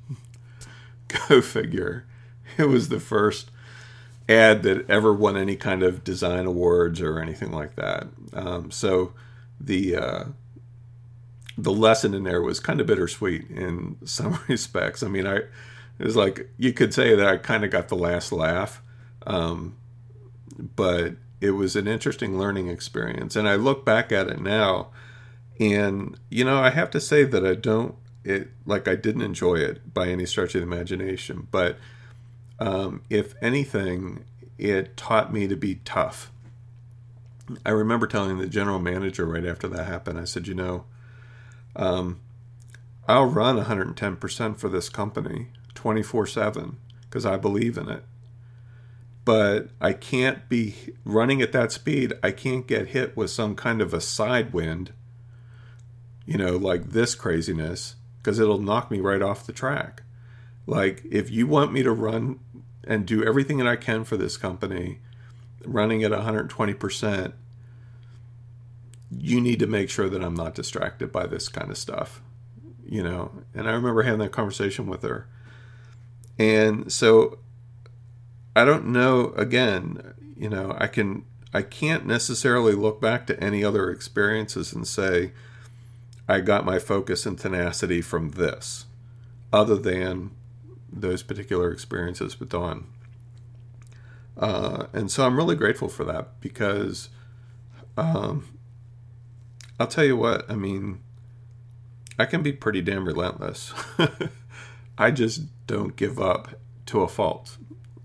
[1.29, 2.07] Go figure.
[2.57, 3.51] It was the first
[4.29, 8.09] ad that ever won any kind of design awards or anything like that.
[8.33, 9.13] Um, so
[9.61, 10.25] the uh,
[11.57, 15.03] the lesson in there was kind of bittersweet in some respects.
[15.03, 17.97] I mean, I it was like you could say that I kind of got the
[17.97, 18.83] last laugh,
[19.27, 19.77] um,
[20.77, 23.37] but it was an interesting learning experience.
[23.37, 24.89] And I look back at it now,
[25.61, 29.57] and you know, I have to say that I don't it like I didn't enjoy
[29.57, 31.49] it by any stretch of the imagination.
[31.51, 31.79] But
[32.59, 34.25] um, if anything,
[34.59, 36.31] it taught me to be tough.
[37.67, 40.85] I remember telling the general manager right after that happened, I said, you know,
[41.75, 42.21] um,
[43.09, 48.05] I'll run 110% for this company 24 7 because I believe in it
[49.25, 52.13] but I can't be running at that speed.
[52.23, 54.93] I can't get hit with some kind of a side wind,
[56.27, 60.03] you know, like this craziness, because it'll knock me right off the track.
[60.67, 62.39] Like, if you want me to run
[62.85, 64.99] and do everything that I can for this company,
[65.65, 67.33] running at 120%,
[69.11, 72.23] you need to make sure that I'm not distracted by this kind of stuff,
[72.85, 73.31] you know.
[73.55, 75.27] And I remember having that conversation with her.
[76.39, 77.39] And so
[78.57, 79.33] I don't know.
[79.37, 84.87] Again, you know, I can I can't necessarily look back to any other experiences and
[84.87, 85.33] say
[86.29, 88.87] I got my focus and tenacity from this,
[89.53, 90.31] other than
[90.93, 92.87] those particular experiences with Don.
[94.37, 97.09] Uh, and so I'm really grateful for that because
[97.97, 98.49] um,
[99.79, 101.01] I'll tell you what, I mean,
[102.19, 103.75] I can be pretty damn relentless.
[104.99, 106.55] I just don't give up
[106.87, 107.57] to a fault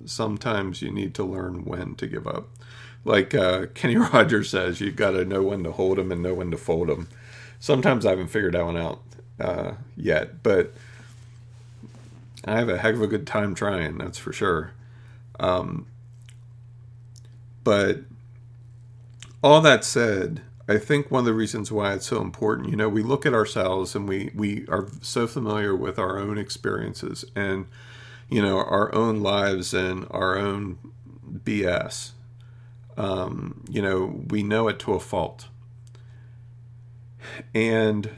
[0.08, 2.50] sometimes you need to learn when to give up.
[3.04, 6.34] Like uh, Kenny Rogers says, you got to know when to hold them and know
[6.34, 7.08] when to fold them.
[7.60, 9.02] Sometimes I haven't figured that one out
[9.40, 10.74] uh, yet, but
[12.46, 14.72] I have a heck of a good time trying, that's for sure.
[15.40, 15.88] Um,
[17.64, 18.02] but
[19.44, 22.90] all that said, I think one of the reasons why it's so important, you know,
[22.90, 27.68] we look at ourselves and we, we are so familiar with our own experiences and
[28.30, 30.78] you know, our own lives and our own
[31.44, 32.12] BS.
[32.98, 35.48] Um, you know, we know it to a fault.
[37.54, 38.10] And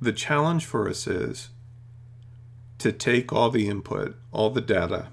[0.00, 1.50] the challenge for us is
[2.78, 5.08] to take all the input, all the data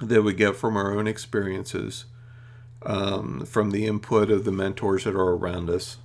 [0.00, 2.04] that we get from our own experiences,
[2.82, 5.98] um, from the input of the mentors that are around us,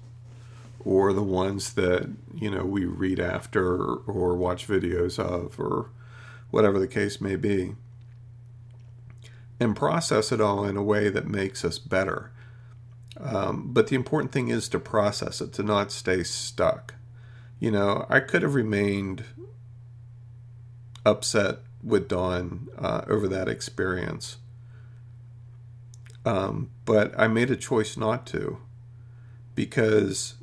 [0.79, 5.89] or the ones that you know we read after or watch videos of, or
[6.51, 7.75] whatever the case may be,
[9.59, 12.31] and process it all in a way that makes us better.
[13.23, 16.95] Um, but the important thing is to process it, to not stay stuck.
[17.59, 19.23] You know, I could have remained
[21.05, 24.37] upset with Don uh, over that experience.
[26.25, 28.59] Um, but I made a choice not to
[29.55, 30.35] because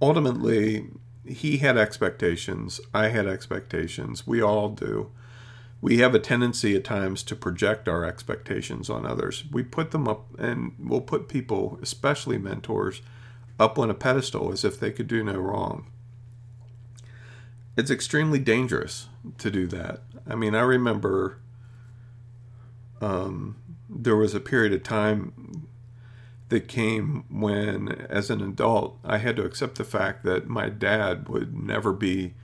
[0.00, 0.86] ultimately
[1.24, 2.80] he had expectations.
[2.92, 4.26] I had expectations.
[4.26, 5.10] We all do.
[5.82, 9.44] We have a tendency at times to project our expectations on others.
[9.50, 13.02] We put them up, and we'll put people, especially mentors,
[13.60, 15.86] up on a pedestal as if they could do no wrong
[17.76, 19.08] it's extremely dangerous
[19.38, 20.00] to do that.
[20.28, 21.38] I mean, I remember
[23.00, 23.56] um,
[23.88, 25.66] there was a period of time
[26.48, 31.28] that came when, as an adult, I had to accept the fact that my dad
[31.28, 32.34] would never be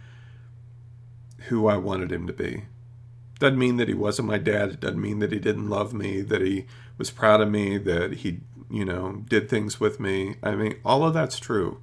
[1.49, 2.65] who I wanted him to be.
[3.39, 4.71] Doesn't mean that he wasn't my dad.
[4.71, 6.67] It doesn't mean that he didn't love me, that he
[6.97, 10.37] was proud of me, that he, you know, did things with me.
[10.43, 11.81] I mean, all of that's true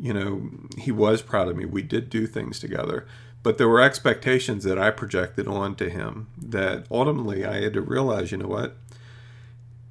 [0.00, 1.66] you know, he was proud of me.
[1.66, 3.06] We did do things together.
[3.42, 8.32] But there were expectations that I projected onto him that ultimately I had to realize,
[8.32, 8.76] you know what?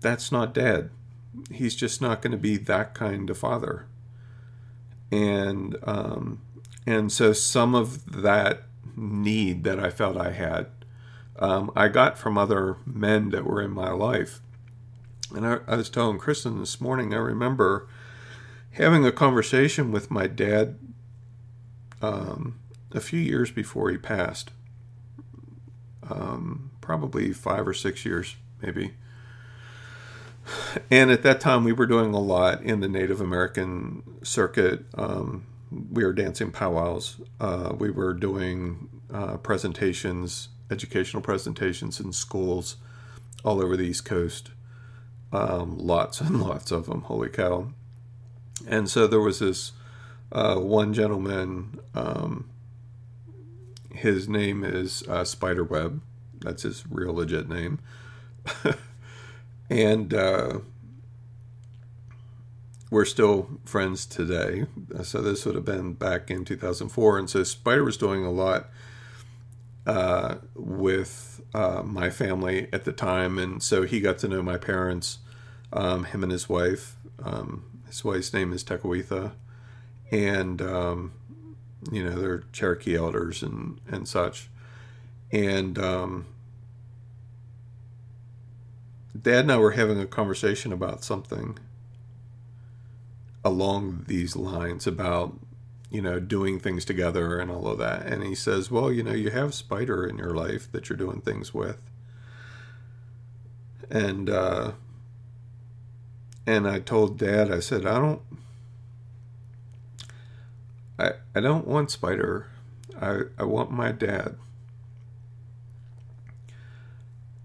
[0.01, 0.89] That's not dad.
[1.51, 3.85] He's just not going to be that kind of father.
[5.11, 6.41] And um,
[6.85, 8.63] and so some of that
[8.95, 10.67] need that I felt I had,
[11.39, 14.41] um, I got from other men that were in my life.
[15.33, 17.87] And I, I was telling Kristen this morning, I remember
[18.71, 20.77] having a conversation with my dad
[22.01, 22.59] um,
[22.91, 24.51] a few years before he passed,
[26.09, 28.93] um, probably five or six years, maybe.
[30.89, 34.85] And at that time, we were doing a lot in the Native American circuit.
[34.95, 37.21] Um, we were dancing powwows.
[37.39, 42.77] Uh, we were doing uh, presentations, educational presentations in schools
[43.43, 44.51] all over the East Coast.
[45.31, 47.01] Um, lots and lots of them.
[47.01, 47.69] Holy cow!
[48.67, 49.71] And so there was this
[50.31, 51.79] uh, one gentleman.
[51.93, 52.49] Um,
[53.93, 56.01] his name is uh, Spiderweb.
[56.41, 57.79] That's his real legit name.
[59.69, 60.59] and uh,
[62.89, 64.65] we're still friends today.
[65.03, 67.19] So this would have been back in 2004.
[67.19, 68.69] And so Spider was doing a lot
[69.89, 73.39] uh, with uh, my family at the time.
[73.39, 75.17] And so he got to know my parents,
[75.73, 76.95] um, him and his wife.
[77.23, 79.31] Um, his wife's name is Tekawitha,
[80.11, 81.13] and um,
[81.91, 84.47] you know they're Cherokee elders and and such,
[85.31, 86.27] and um,
[89.19, 91.57] Dad and I were having a conversation about something
[93.43, 95.33] along these lines about
[95.89, 99.13] you know doing things together and all of that, and he says, "Well, you know,
[99.13, 101.81] you have Spider in your life that you're doing things with."
[103.89, 104.73] And uh,
[106.49, 108.21] and I told Dad, I said, I don't,
[110.97, 112.47] I, I don't want Spider.
[112.99, 114.35] I, I want my dad.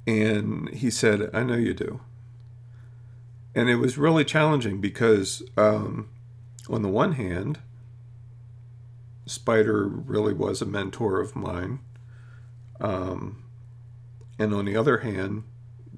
[0.06, 2.00] And he said, I know you do.
[3.54, 6.08] And it was really challenging because, um,
[6.70, 7.58] on the one hand,
[9.26, 11.80] Spider really was a mentor of mine.
[12.80, 13.44] Um,
[14.38, 15.44] and on the other hand,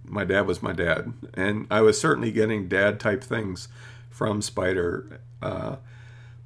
[0.04, 3.68] my dad was my dad, and I was certainly getting dad type things
[4.08, 5.20] from Spider.
[5.42, 5.76] Uh,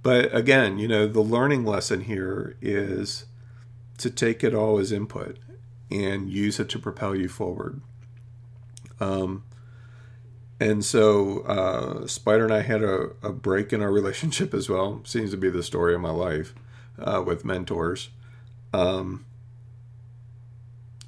[0.03, 3.27] but again, you know, the learning lesson here is
[3.99, 5.39] to take it all as input
[5.91, 7.83] and use it to propel you forward.
[8.99, 9.45] Um,
[10.59, 15.01] and so uh, Spider and I had a, a, break in our relationship as well.
[15.05, 16.55] Seems to be the story of my life
[16.99, 18.11] uh, with mentors.
[18.73, 19.25] Um,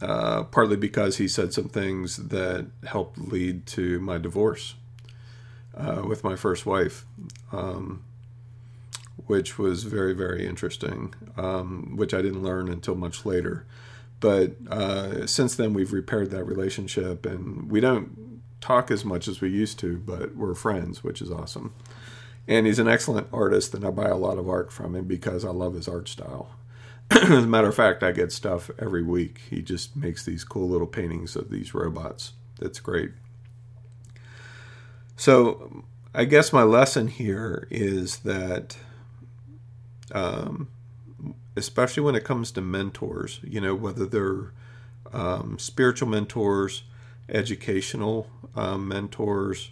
[0.02, 4.74] uh, partly because he said some things that helped lead to my divorce
[5.76, 7.06] uh, with my first wife,
[7.52, 8.02] um,
[9.26, 13.64] which was very, very interesting, um, which I didn't learn until much later.
[14.18, 19.40] But uh, since then, we've repaired that relationship, and we don't talk as much as
[19.40, 21.74] we used to, but we're friends, which is awesome.
[22.49, 25.45] And he's an excellent artist, and I buy a lot of art from him because
[25.45, 26.51] I love his art style.
[27.11, 29.43] As a matter of fact, I get stuff every week.
[29.49, 32.32] He just makes these cool little paintings of these robots.
[32.59, 33.12] That's great.
[35.16, 35.84] So,
[36.14, 38.76] I guess my lesson here is that
[40.12, 40.68] um,
[41.57, 44.53] especially when it comes to mentors, you know, whether they're
[45.12, 46.84] um, spiritual mentors,
[47.28, 49.70] educational um, mentors,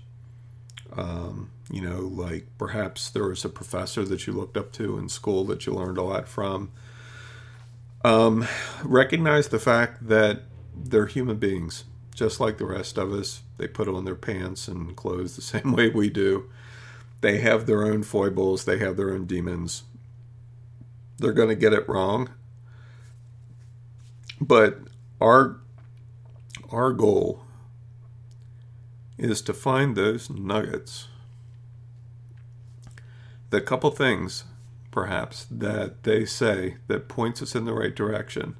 [0.96, 5.08] um, you know, like perhaps there was a professor that you looked up to in
[5.08, 6.70] school that you learned a lot from.
[8.04, 8.46] Um,
[8.82, 10.42] recognize the fact that
[10.74, 13.42] they're human beings, just like the rest of us.
[13.58, 16.50] They put on their pants and clothes the same way we do.
[17.20, 19.84] They have their own foibles, they have their own demons.
[21.18, 22.30] They're going to get it wrong.
[24.40, 24.78] But
[25.20, 25.60] our
[26.70, 27.42] our goal
[29.18, 31.08] is to find those nuggets.
[33.50, 34.44] The couple things
[34.90, 38.56] perhaps that they say that points us in the right direction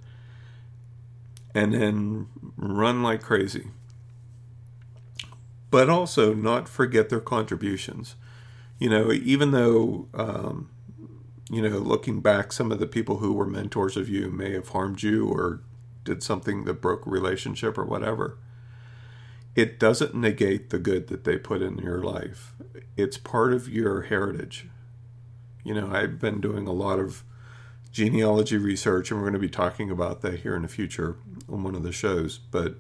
[1.55, 3.69] and then run like crazy.
[5.71, 8.17] But also not forget their contributions.
[8.79, 10.71] You know even though um,
[11.51, 14.69] you know looking back some of the people who were mentors of you may have
[14.69, 15.61] harmed you or
[16.05, 18.39] did something that broke a relationship or whatever
[19.55, 22.55] it doesn't negate the good that they put in your life.
[22.97, 24.69] It's part of your heritage
[25.65, 27.25] you know, I've been doing a lot of
[27.93, 31.17] genealogy research, and we're going to be talking about that here in the future
[31.49, 32.39] on one of the shows.
[32.39, 32.77] But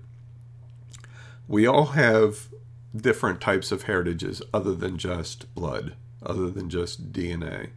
[1.48, 2.48] we all have
[2.94, 7.70] different types of heritages other than just blood, other than just DNA.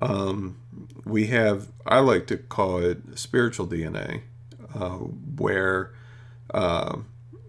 [0.00, 0.56] Um,
[1.04, 4.22] we have, I like to call it spiritual DNA,
[4.74, 5.92] uh, where
[6.54, 6.98] uh,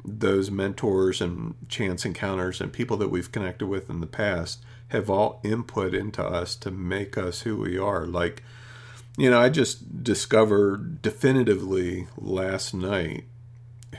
[0.03, 5.09] those mentors and chance encounters and people that we've connected with in the past have
[5.09, 8.05] all input into us to make us who we are.
[8.05, 8.43] Like,
[9.17, 13.25] you know, I just discovered definitively last night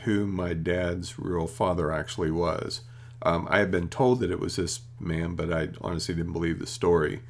[0.05, 2.83] who my dad's real father actually was.
[3.23, 6.59] Um, I had been told that it was this man, but I honestly didn't believe
[6.59, 7.21] the story.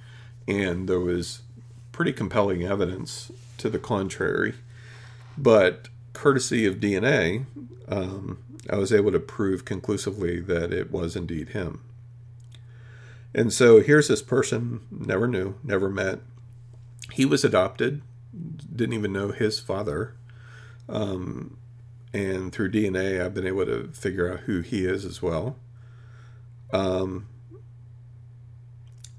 [0.46, 1.42] And there was
[1.92, 4.54] pretty compelling evidence to the contrary.
[5.36, 7.46] But courtesy of DNA,
[7.88, 8.38] um,
[8.70, 11.80] I was able to prove conclusively that it was indeed him.
[13.35, 16.20] And so here's this person, never knew, never met.
[17.12, 18.03] He was adopted,
[18.74, 20.14] didn't even know his father.
[20.89, 21.57] Um,
[22.12, 25.57] and through DNA, I've been able to figure out who he is as well.
[26.72, 27.28] Um,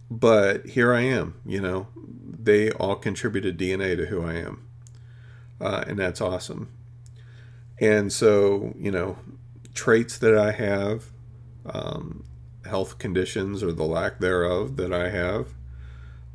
[0.09, 4.67] but here I am, you know, they all contributed DNA to who I am.
[5.59, 6.69] Uh, and that's awesome.
[7.79, 9.17] And so, you know,
[9.73, 11.05] traits that I have,
[11.65, 12.25] um,
[12.65, 15.49] health conditions or the lack thereof that I have.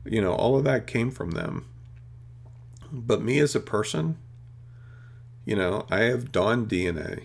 [0.05, 1.67] You know, all of that came from them.
[2.93, 4.17] But me as a person,
[5.45, 7.25] you know, I have Don DNA,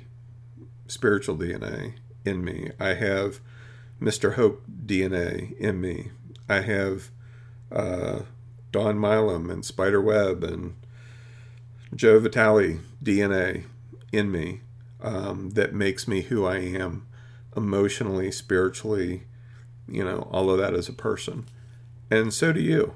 [0.87, 1.95] spiritual DNA
[2.25, 2.71] in me.
[2.79, 3.39] I have
[4.01, 4.33] Mr.
[4.33, 6.11] Hope DNA in me.
[6.49, 7.11] I have
[7.71, 8.21] uh,
[8.71, 10.75] Don Milam and Spider Web and
[11.95, 13.65] Joe Vitale DNA
[14.11, 14.61] in me
[15.01, 17.07] um, that makes me who I am
[17.55, 19.23] emotionally, spiritually,
[19.87, 21.45] you know, all of that as a person.
[22.09, 22.93] And so do you.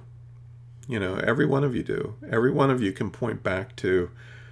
[0.88, 2.16] You know, every one of you do.
[2.30, 4.12] Every one of you can point back to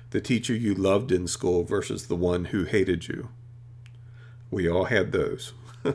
[0.09, 3.29] the teacher you loved in school versus the one who hated you.
[4.49, 5.53] We all had those.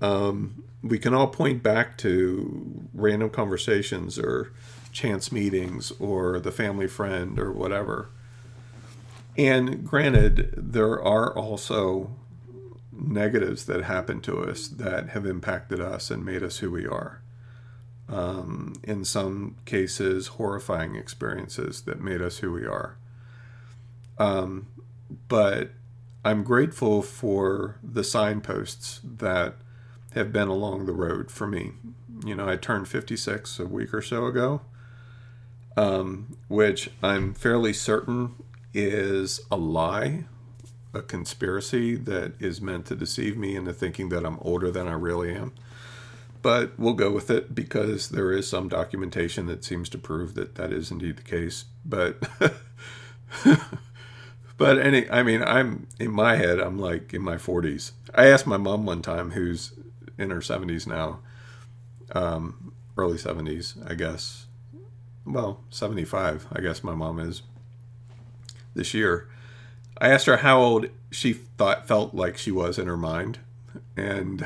[0.00, 4.52] um, we can all point back to random conversations or
[4.92, 8.10] chance meetings or the family friend or whatever.
[9.36, 12.10] And granted, there are also
[13.04, 17.20] negatives that happened to us that have impacted us and made us who we are.
[18.08, 22.96] Um, in some cases, horrifying experiences that made us who we are.
[24.18, 24.66] Um,
[25.28, 25.70] but
[26.24, 29.56] I'm grateful for the signposts that
[30.14, 31.72] have been along the road for me.
[32.24, 34.60] You know, I turned 56 a week or so ago,
[35.76, 38.34] um, which I'm fairly certain
[38.74, 40.24] is a lie
[40.94, 44.92] a conspiracy that is meant to deceive me into thinking that I'm older than I
[44.92, 45.52] really am.
[46.42, 50.56] But we'll go with it because there is some documentation that seems to prove that
[50.56, 51.66] that is indeed the case.
[51.84, 52.20] But
[54.58, 57.92] but any I mean I'm in my head I'm like in my 40s.
[58.14, 59.72] I asked my mom one time who's
[60.18, 61.20] in her 70s now.
[62.14, 64.46] Um, early 70s, I guess.
[65.24, 67.42] Well, 75, I guess my mom is
[68.74, 69.28] this year
[70.02, 73.38] I asked her how old she thought felt like she was in her mind,
[73.96, 74.44] and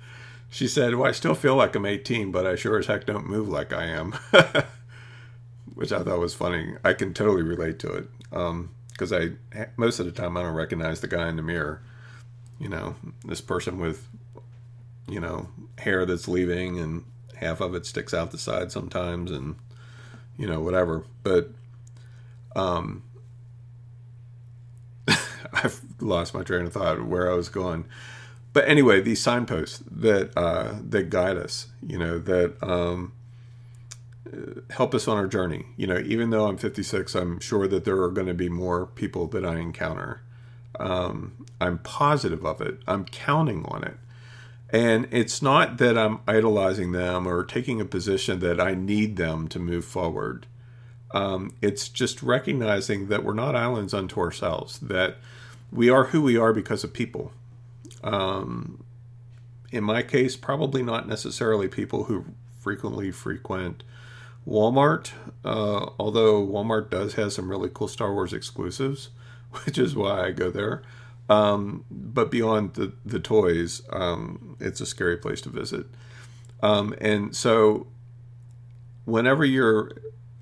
[0.50, 3.28] she said, "Well, I still feel like I'm 18, but I sure as heck don't
[3.28, 4.16] move like I am,"
[5.74, 6.74] which I thought was funny.
[6.84, 10.56] I can totally relate to it because um, I most of the time I don't
[10.56, 11.82] recognize the guy in the mirror.
[12.58, 14.08] You know, this person with
[15.08, 17.04] you know hair that's leaving and
[17.36, 19.54] half of it sticks out the side sometimes, and
[20.36, 21.04] you know, whatever.
[21.22, 21.50] But
[22.56, 23.04] um,
[25.52, 27.86] I've lost my train of thought where I was going.
[28.52, 33.12] But anyway, these signposts that uh, that guide us, you know, that um,
[34.70, 35.66] help us on our journey.
[35.76, 38.86] You know, even though I'm 56, I'm sure that there are going to be more
[38.86, 40.22] people that I encounter.
[40.78, 42.80] Um, I'm positive of it.
[42.86, 43.96] I'm counting on it.
[44.70, 49.48] And it's not that I'm idolizing them or taking a position that I need them
[49.48, 50.46] to move forward.
[51.12, 55.16] Um, it's just recognizing that we're not islands unto ourselves, that
[55.72, 57.32] we are who we are because of people.
[58.02, 58.84] Um,
[59.72, 62.24] in my case, probably not necessarily people who
[62.60, 63.82] frequently frequent
[64.46, 65.12] Walmart,
[65.44, 69.10] uh, although Walmart does have some really cool Star Wars exclusives,
[69.64, 70.82] which is why I go there.
[71.28, 75.86] Um, but beyond the, the toys, um, it's a scary place to visit.
[76.62, 77.88] Um, and so,
[79.04, 79.90] whenever you're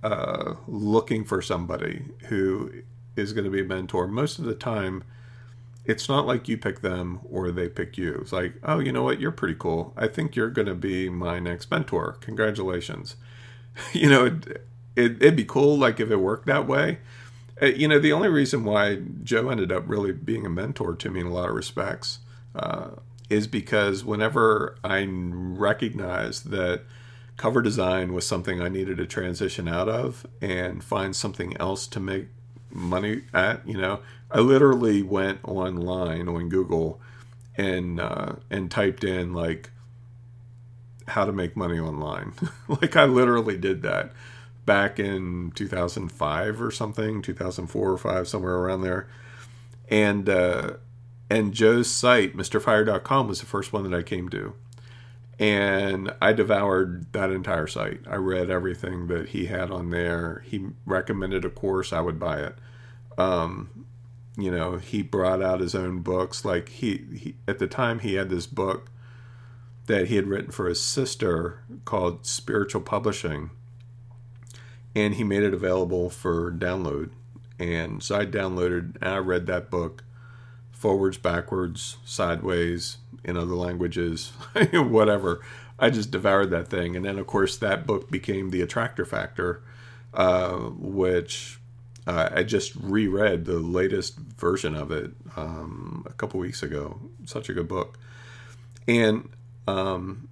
[0.03, 2.70] uh, looking for somebody who
[3.16, 5.04] is going to be a mentor, most of the time,
[5.84, 8.14] it's not like you pick them or they pick you.
[8.20, 9.20] It's like, oh, you know what?
[9.20, 9.92] You're pretty cool.
[9.96, 12.16] I think you're going to be my next mentor.
[12.20, 13.16] Congratulations.
[13.92, 14.46] you know, it,
[14.96, 16.98] it, it'd be cool, like if it worked that way.
[17.60, 21.10] Uh, you know, the only reason why Joe ended up really being a mentor to
[21.10, 22.18] me in a lot of respects
[22.54, 22.90] uh,
[23.30, 26.82] is because whenever I recognized that
[27.36, 32.00] cover design was something I needed to transition out of and find something else to
[32.00, 32.28] make
[32.75, 34.01] money at, you know,
[34.31, 37.01] I literally went online on Google
[37.57, 39.70] and uh, and typed in like
[41.09, 42.33] how to make money online.
[42.68, 44.12] like I literally did that
[44.66, 49.07] back in 2005 or something, 2004 or 5 somewhere around there.
[49.89, 50.75] And uh,
[51.31, 54.55] and Joe's site, mrfire.com was the first one that I came to.
[55.39, 58.01] And I devoured that entire site.
[58.09, 60.45] I read everything that he had on there.
[60.47, 62.57] He recommended a course, I would buy it.
[63.18, 63.87] Um,
[64.37, 66.45] you know, he brought out his own books.
[66.45, 68.91] Like he, he at the time he had this book
[69.87, 73.51] that he had written for his sister called Spiritual Publishing,
[74.95, 77.11] and he made it available for download.
[77.59, 80.05] And so I downloaded and I read that book
[80.85, 84.32] forwards, backwards, sideways, in other languages,
[84.74, 85.41] whatever.
[85.78, 86.95] I just devoured that thing.
[86.95, 89.62] And then, of course, that book became The Attractor Factor,
[90.12, 91.59] uh, which
[92.07, 97.01] uh, I just reread the latest version of it um, a couple weeks ago.
[97.24, 97.99] Such a good book.
[98.87, 99.30] And
[99.66, 100.28] um,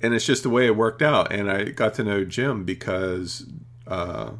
[0.00, 1.32] and it's just the way it worked out.
[1.32, 3.44] And I got to know Jim because
[3.88, 4.34] uh,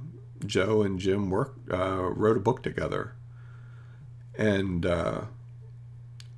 [0.47, 3.15] Joe and Jim worked uh, wrote a book together,
[4.39, 5.23] and uh,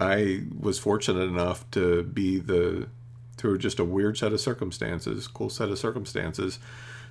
[0.00, 2.88] I was fortunate enough to be the
[3.36, 6.58] through just a weird set of circumstances, cool set of circumstances.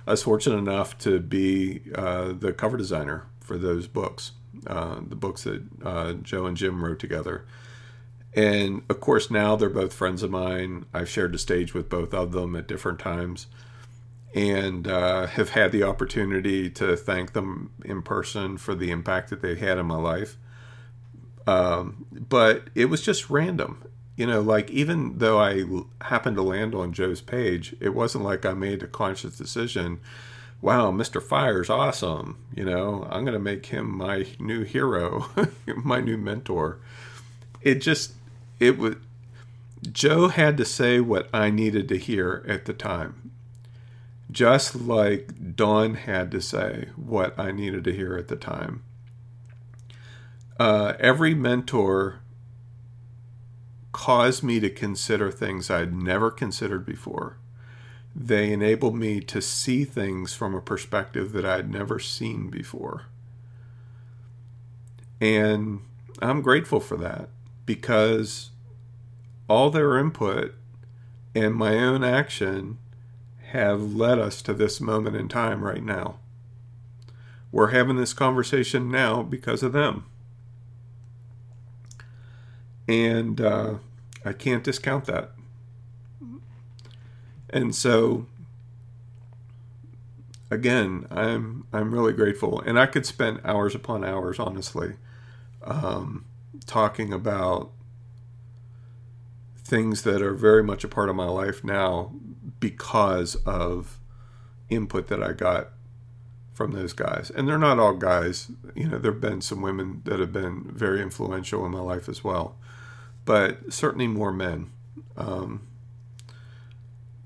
[0.06, 4.32] I was fortunate enough to be uh, the cover designer for those books,
[4.66, 7.46] uh, the books that uh, Joe and Jim wrote together
[8.34, 10.84] and of course, now they're both friends of mine.
[10.92, 13.46] I've shared the stage with both of them at different times
[14.34, 19.40] and uh, have had the opportunity to thank them in person for the impact that
[19.40, 20.36] they had in my life.
[21.48, 23.82] Um, but it was just random.
[24.16, 25.64] You know, like even though I
[26.02, 30.00] happened to land on Joe's page, it wasn't like I made a conscious decision.
[30.60, 31.22] Wow, Mr.
[31.22, 32.36] Fire's awesome.
[32.54, 35.30] You know, I'm going to make him my new hero,
[35.66, 36.80] my new mentor.
[37.62, 38.12] It just
[38.60, 38.96] it was
[39.90, 43.30] Joe had to say what I needed to hear at the time.
[44.30, 48.82] Just like Don had to say what I needed to hear at the time.
[50.58, 52.20] Uh, every mentor
[53.92, 57.38] caused me to consider things I'd never considered before.
[58.14, 63.06] They enabled me to see things from a perspective that I'd never seen before.
[65.20, 65.82] And
[66.20, 67.28] I'm grateful for that
[67.66, 68.50] because
[69.48, 70.54] all their input
[71.34, 72.78] and my own action
[73.52, 76.18] have led us to this moment in time right now.
[77.50, 80.04] We're having this conversation now because of them.
[82.88, 83.74] And uh,
[84.24, 85.32] I can't discount that.
[87.50, 88.26] And so
[90.50, 94.94] again, I'm I'm really grateful, and I could spend hours upon hours, honestly,
[95.62, 96.24] um,
[96.66, 97.70] talking about
[99.56, 102.12] things that are very much a part of my life now
[102.58, 103.98] because of
[104.70, 105.68] input that I got
[106.54, 107.30] from those guys.
[107.30, 110.64] And they're not all guys, you know, there have been some women that have been
[110.72, 112.56] very influential in my life as well,
[113.28, 114.70] but certainly more men.
[115.14, 115.66] Um,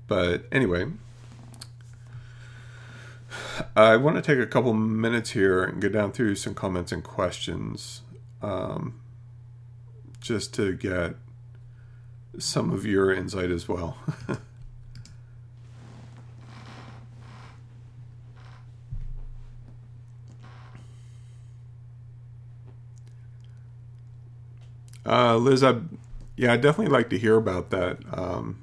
[0.05, 0.87] but anyway,
[3.73, 7.01] I want to take a couple minutes here and go down through some comments and
[7.01, 8.01] questions
[8.41, 8.99] um,
[10.19, 11.15] just to get
[12.37, 13.95] some of your insight as well.
[25.05, 25.81] uh, Liz, I
[26.35, 27.99] yeah, I'd definitely like to hear about that.
[28.11, 28.59] Um,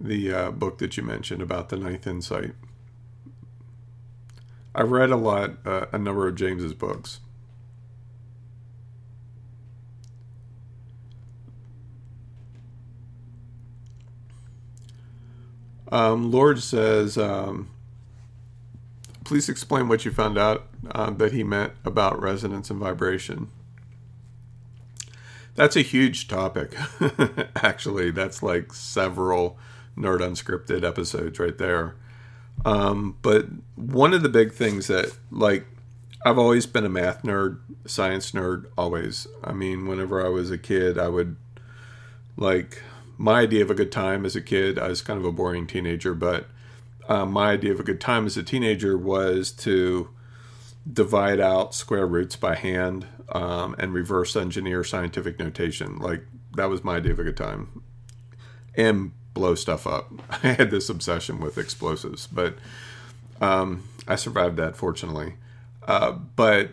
[0.00, 2.54] the uh, book that you mentioned about the ninth insight.
[4.74, 7.20] I've read a lot, uh, a number of James's books.
[15.92, 17.68] Um, Lord says, um,
[19.24, 23.48] please explain what you found out uh, that he meant about resonance and vibration.
[25.54, 26.74] That's a huge topic.
[27.56, 29.58] Actually, that's like several
[29.96, 31.96] Nerd Unscripted episodes right there.
[32.64, 33.46] Um, but
[33.76, 35.66] one of the big things that, like,
[36.24, 39.26] I've always been a math nerd, science nerd, always.
[39.42, 41.36] I mean, whenever I was a kid, I would,
[42.36, 42.82] like,
[43.16, 45.66] my idea of a good time as a kid, I was kind of a boring
[45.66, 46.48] teenager, but
[47.08, 50.10] uh, my idea of a good time as a teenager was to
[50.92, 55.98] divide out square roots by hand um, and reverse engineer scientific notation.
[55.98, 56.24] Like,
[56.56, 57.82] that was my idea of a good time.
[58.74, 60.10] And blow stuff up.
[60.42, 62.56] I had this obsession with explosives, but
[63.40, 65.34] um, I survived that fortunately.
[65.86, 66.70] Uh, but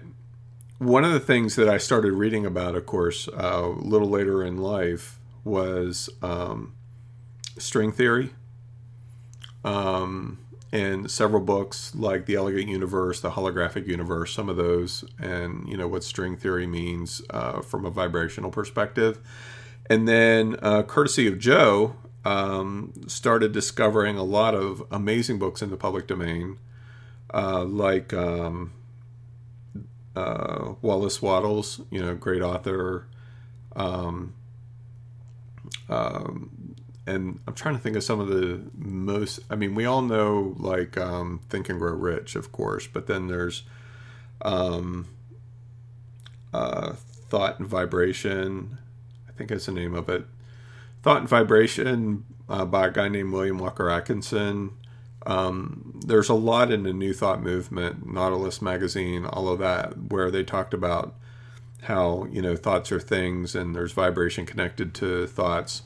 [0.79, 4.43] one of the things that I started reading about, of course, uh, a little later
[4.43, 6.73] in life was um,
[7.57, 8.31] string theory.
[9.63, 10.39] Um,
[10.71, 15.77] and several books like The Elegant Universe, The Holographic Universe, some of those, and you
[15.77, 19.19] know what string theory means uh, from a vibrational perspective.
[19.89, 21.95] And then, uh, courtesy of Joe,
[22.25, 26.57] um, started discovering a lot of amazing books in the public domain,
[27.33, 28.73] uh, like um,
[30.15, 33.07] uh, Wallace Wattles, you know, great author.
[33.75, 34.33] Um,
[35.89, 36.49] um,
[37.07, 39.39] and I'm trying to think of some of the most.
[39.49, 43.27] I mean, we all know like um, Think and Grow Rich, of course, but then
[43.27, 43.63] there's
[44.41, 45.07] um,
[46.53, 48.77] uh, Thought and Vibration.
[49.27, 50.25] I think that's the name of it.
[51.01, 54.71] Thought and Vibration uh, by a guy named William Walker Atkinson.
[55.25, 60.29] Um, there's a lot in the New Thought movement, Nautilus magazine, all of that, where
[60.29, 61.15] they talked about
[61.83, 65.83] how you know thoughts are things and there's vibration connected to thoughts.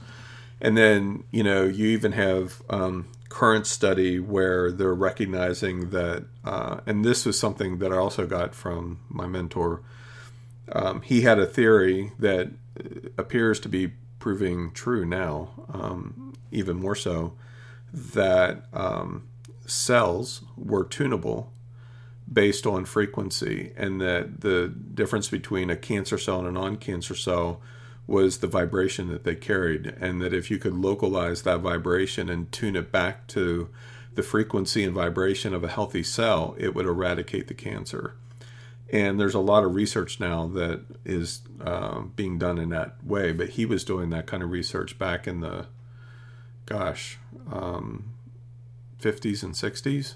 [0.62, 6.82] And then you know you even have um, current study where they're recognizing that, uh,
[6.86, 9.82] and this was something that I also got from my mentor.
[10.72, 12.52] Um, he had a theory that
[13.18, 17.34] appears to be proving true now, um, even more so,
[17.94, 19.28] that um,
[19.66, 21.52] cells were tunable
[22.32, 27.16] based on frequency, and that the difference between a cancer cell and a non cancer
[27.16, 27.62] cell
[28.08, 32.52] was the vibration that they carried, and that if you could localize that vibration and
[32.52, 33.70] tune it back to
[34.16, 38.16] the frequency and vibration of a healthy cell, it would eradicate the cancer.
[38.92, 43.32] And there's a lot of research now that is uh, being done in that way
[43.32, 45.68] but he was doing that kind of research back in the
[46.66, 47.18] gosh
[47.50, 48.12] um,
[49.00, 50.16] 50s and 60s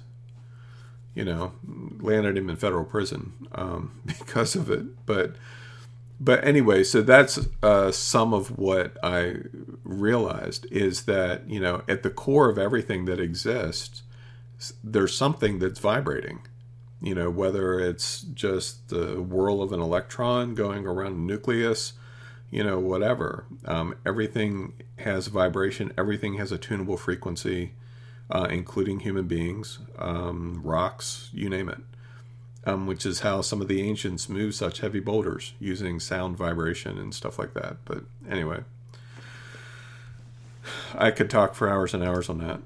[1.16, 1.54] you know
[2.00, 5.06] landed him in federal prison um, because of it.
[5.08, 5.38] But
[6.20, 9.36] but anyway so that's uh, some of what i
[9.84, 14.04] realized is that you know at the core of everything that exists
[14.84, 16.40] there's something that's vibrating
[17.06, 21.94] you know, whether it's just the whirl of an electron going around a nucleus,
[22.50, 23.46] you know, whatever.
[23.66, 27.74] Um, everything has vibration, everything has a tunable frequency,
[28.32, 31.78] uh, including human beings, um, rocks, you name it.
[32.68, 36.98] Um, which is how some of the ancients moved such heavy boulders using sound vibration
[36.98, 37.78] and stuff like that.
[37.86, 38.64] But anyway,
[40.96, 42.62] I could talk for hours and hours on that.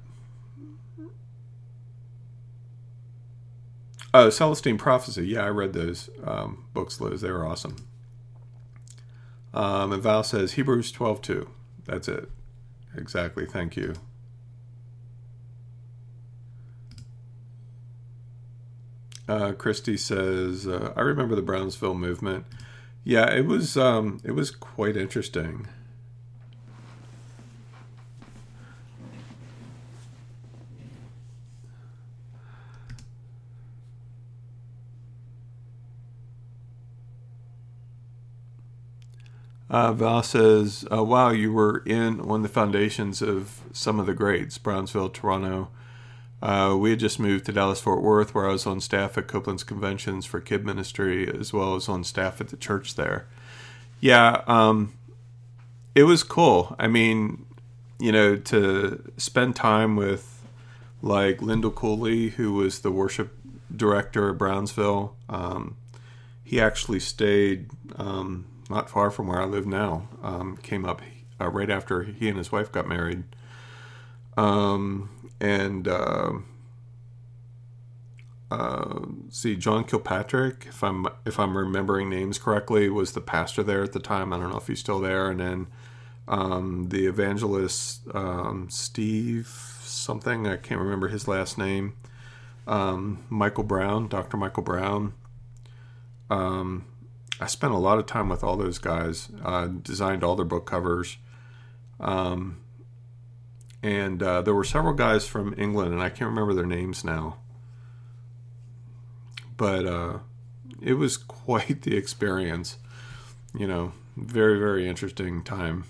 [4.12, 5.26] Oh, Celestine Prophecy.
[5.28, 7.20] Yeah, I read those um, books, Liz.
[7.20, 7.76] They were awesome.
[9.54, 11.50] Um, and Val says Hebrews 12 2.
[11.86, 12.30] That's it.
[12.96, 13.46] Exactly.
[13.46, 13.94] Thank you.
[19.28, 22.46] Uh, Christy says, uh, I remember the Brownsville movement.
[23.04, 25.66] Yeah, it was um, it was quite interesting.
[39.70, 44.14] Uh, Val says, uh, "Wow, you were in on the foundations of some of the
[44.14, 45.68] greats: Brownsville, Toronto,
[46.42, 49.26] Uh, we had just moved to Dallas Fort Worth, where I was on staff at
[49.26, 53.26] Copeland's Conventions for Kid Ministry, as well as on staff at the church there.
[54.00, 54.94] Yeah, um,
[55.94, 56.74] it was cool.
[56.78, 57.44] I mean,
[57.98, 60.46] you know, to spend time with
[61.02, 63.36] like Lindell Cooley, who was the worship
[63.74, 65.16] director at Brownsville.
[65.28, 65.76] Um,
[66.42, 70.08] he actually stayed um, not far from where I live now.
[70.22, 71.02] Um, came up
[71.40, 73.24] uh, right after he and his wife got married.
[74.36, 75.10] Um,
[75.40, 76.32] and uh,
[78.50, 83.82] uh, see, John Kilpatrick, if I'm if I'm remembering names correctly, was the pastor there
[83.82, 84.32] at the time.
[84.32, 85.30] I don't know if he's still there.
[85.30, 85.66] And then
[86.26, 91.94] um, the evangelist um, Steve something I can't remember his last name.
[92.66, 94.36] Um, Michael Brown, Dr.
[94.36, 95.12] Michael Brown.
[96.28, 96.86] Um,
[97.40, 99.28] I spent a lot of time with all those guys.
[99.44, 101.18] Uh, designed all their book covers.
[101.98, 102.59] Um,
[103.82, 107.36] and uh, there were several guys from England, and I can't remember their names now.
[109.56, 110.18] But uh,
[110.80, 112.78] it was quite the experience.
[113.54, 115.84] You know, very, very interesting time.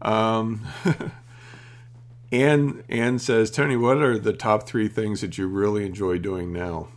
[0.00, 0.66] Um,
[2.32, 6.52] Anne, Anne says, Tony, what are the top three things that you really enjoy doing
[6.52, 6.88] now?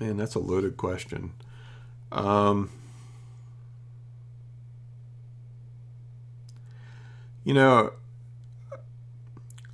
[0.00, 1.32] Man, that's a loaded question.
[2.12, 2.70] Um,
[7.44, 7.92] you know,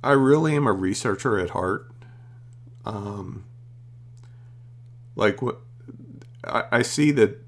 [0.03, 1.89] I really am a researcher at heart.
[2.85, 3.45] Um,
[5.15, 5.59] like what
[6.43, 7.39] I, I see that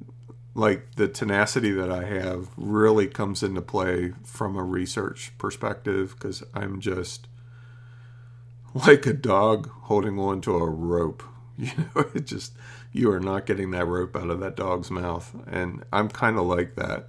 [0.55, 6.43] like the tenacity that I have really comes into play from a research perspective because
[6.53, 7.28] I'm just
[8.74, 11.24] like a dog holding on to a rope.
[11.58, 12.54] You know, it just
[12.91, 16.45] you are not getting that rope out of that dog's mouth, and I'm kind of
[16.45, 17.08] like that.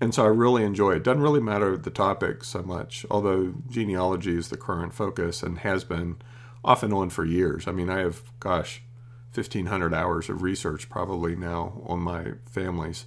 [0.00, 1.04] And so I really enjoy it.
[1.04, 5.84] Doesn't really matter the topic so much, although genealogy is the current focus and has
[5.84, 6.16] been
[6.64, 7.68] off and on for years.
[7.68, 8.82] I mean, I have, gosh,
[9.34, 13.06] 1500 hours of research probably now on my families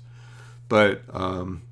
[0.67, 1.63] but um,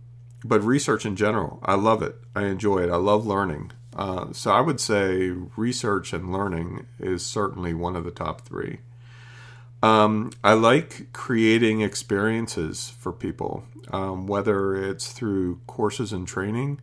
[0.44, 4.52] but research in general i love it i enjoy it i love learning uh, so
[4.52, 8.80] i would say research and learning is certainly one of the top three
[9.86, 16.80] um, i like creating experiences for people um, whether it's through courses and training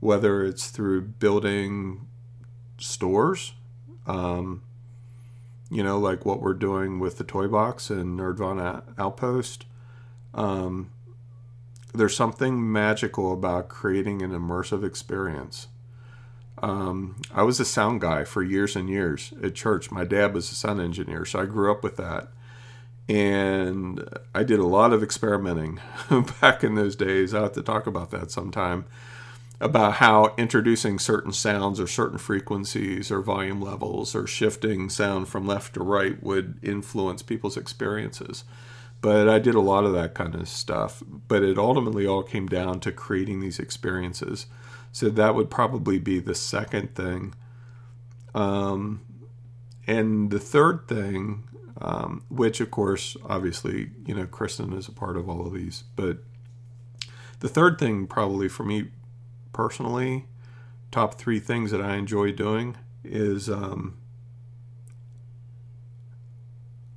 [0.00, 2.06] whether it's through building
[2.78, 3.52] stores
[4.06, 4.62] um,
[5.70, 9.66] you know, like what we're doing with the toy box and Nerdvana Outpost.
[10.34, 10.90] Um,
[11.94, 15.68] there's something magical about creating an immersive experience.
[16.62, 19.90] Um, I was a sound guy for years and years at church.
[19.90, 22.28] My dad was a sound engineer, so I grew up with that.
[23.10, 25.80] And I did a lot of experimenting
[26.40, 27.34] back in those days.
[27.34, 28.84] i have to talk about that sometime
[29.60, 35.44] about how introducing certain sounds or certain frequencies or volume levels or shifting sound from
[35.44, 38.44] left to right would influence people's experiences.
[39.00, 41.02] But I did a lot of that kind of stuff.
[41.04, 44.46] But it ultimately all came down to creating these experiences.
[44.92, 47.34] So that would probably be the second thing.
[48.36, 49.00] Um,
[49.88, 51.42] and the third thing,
[51.80, 55.84] um, which of course, obviously, you know, Kristen is a part of all of these,
[55.96, 56.18] but
[57.40, 58.88] the third thing probably for me
[59.52, 60.26] personally,
[60.90, 63.96] top three things that I enjoy doing is um,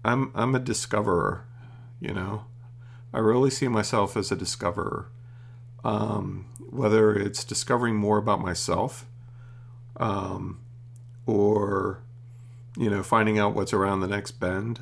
[0.03, 1.45] I'm I'm a discoverer.
[1.99, 2.45] You know,
[3.13, 5.07] I really see myself as a discoverer.
[5.85, 9.05] Um, whether it's discovering more about myself,
[9.97, 10.59] um,
[11.25, 12.03] or
[12.77, 14.81] you know, finding out what's around the next bend,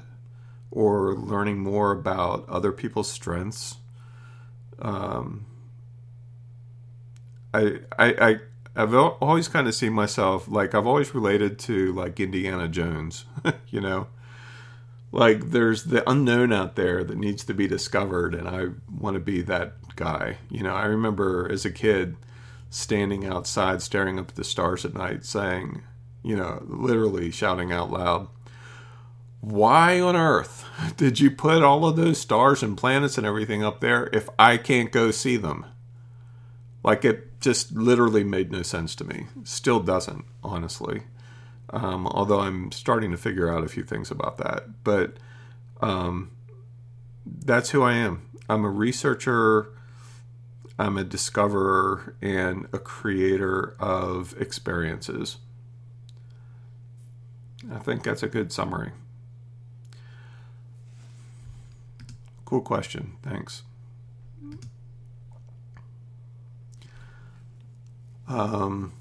[0.70, 3.78] or learning more about other people's strengths.
[4.80, 5.46] Um,
[7.54, 8.36] I I I
[8.76, 13.26] I've always kind of seen myself like I've always related to like Indiana Jones,
[13.70, 14.08] you know.
[15.14, 19.20] Like there's the unknown out there that needs to be discovered and I want to
[19.20, 20.38] be that guy.
[20.50, 22.16] You know, I remember as a kid
[22.70, 25.84] standing outside staring up at the stars at night saying,
[26.24, 28.28] you know, literally shouting out loud,
[29.42, 30.66] why on earth
[30.98, 34.58] did you put all of those stars and planets and everything up there if I
[34.58, 35.66] can't go see them?
[36.84, 39.28] Like it just literally made no sense to me.
[39.44, 41.04] Still doesn't, honestly.
[41.72, 44.84] Um, although I'm starting to figure out a few things about that.
[44.84, 45.18] But
[45.82, 46.32] um,
[47.26, 48.28] that's who I am.
[48.50, 49.70] I'm a researcher,
[50.78, 55.38] I'm a discoverer, and a creator of experiences.
[57.74, 58.92] I think that's a good summary.
[62.46, 63.14] Cool question.
[63.24, 63.64] Thanks.
[68.28, 68.94] Um,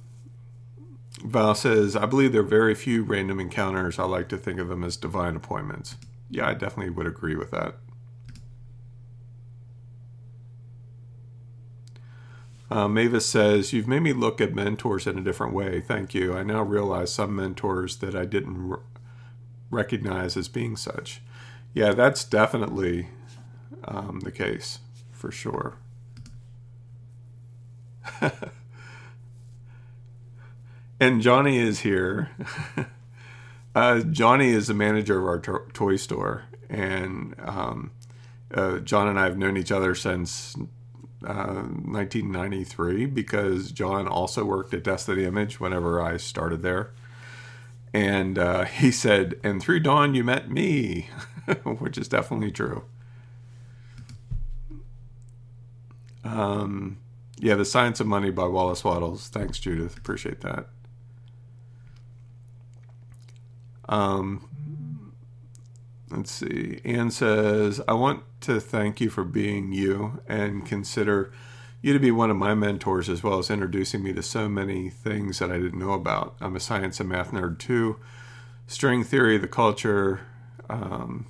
[1.24, 3.98] Val says, I believe there are very few random encounters.
[3.98, 5.96] I like to think of them as divine appointments.
[6.30, 7.76] Yeah, I definitely would agree with that.
[12.70, 15.80] Uh, Mavis says, You've made me look at mentors in a different way.
[15.80, 16.34] Thank you.
[16.36, 18.78] I now realize some mentors that I didn't
[19.70, 21.20] recognize as being such.
[21.74, 23.08] Yeah, that's definitely
[23.84, 24.78] um, the case,
[25.12, 25.78] for sure.
[31.00, 32.30] and Johnny is here.
[33.74, 37.90] uh, Johnny is the manager of our to- toy store, and um,
[38.54, 40.56] uh, John and I have known each other since
[41.26, 46.92] uh, 1993 because John also worked at Destiny Image whenever I started there.
[47.92, 51.10] And uh, he said, and through Don, you met me,
[51.64, 52.84] which is definitely true.
[56.24, 56.98] Um,
[57.38, 59.28] yeah, The Science of Money by Wallace Wattles.
[59.28, 59.96] Thanks, Judith.
[59.96, 60.68] Appreciate that.
[63.88, 64.49] Um,
[66.11, 66.80] let's see.
[66.84, 71.32] Anne says, I want to thank you for being you and consider
[71.82, 74.90] you to be one of my mentors as well as introducing me to so many
[74.90, 76.36] things that I didn't know about.
[76.40, 77.98] I'm a science and math nerd too.
[78.66, 80.20] String theory, the culture
[80.68, 81.26] um,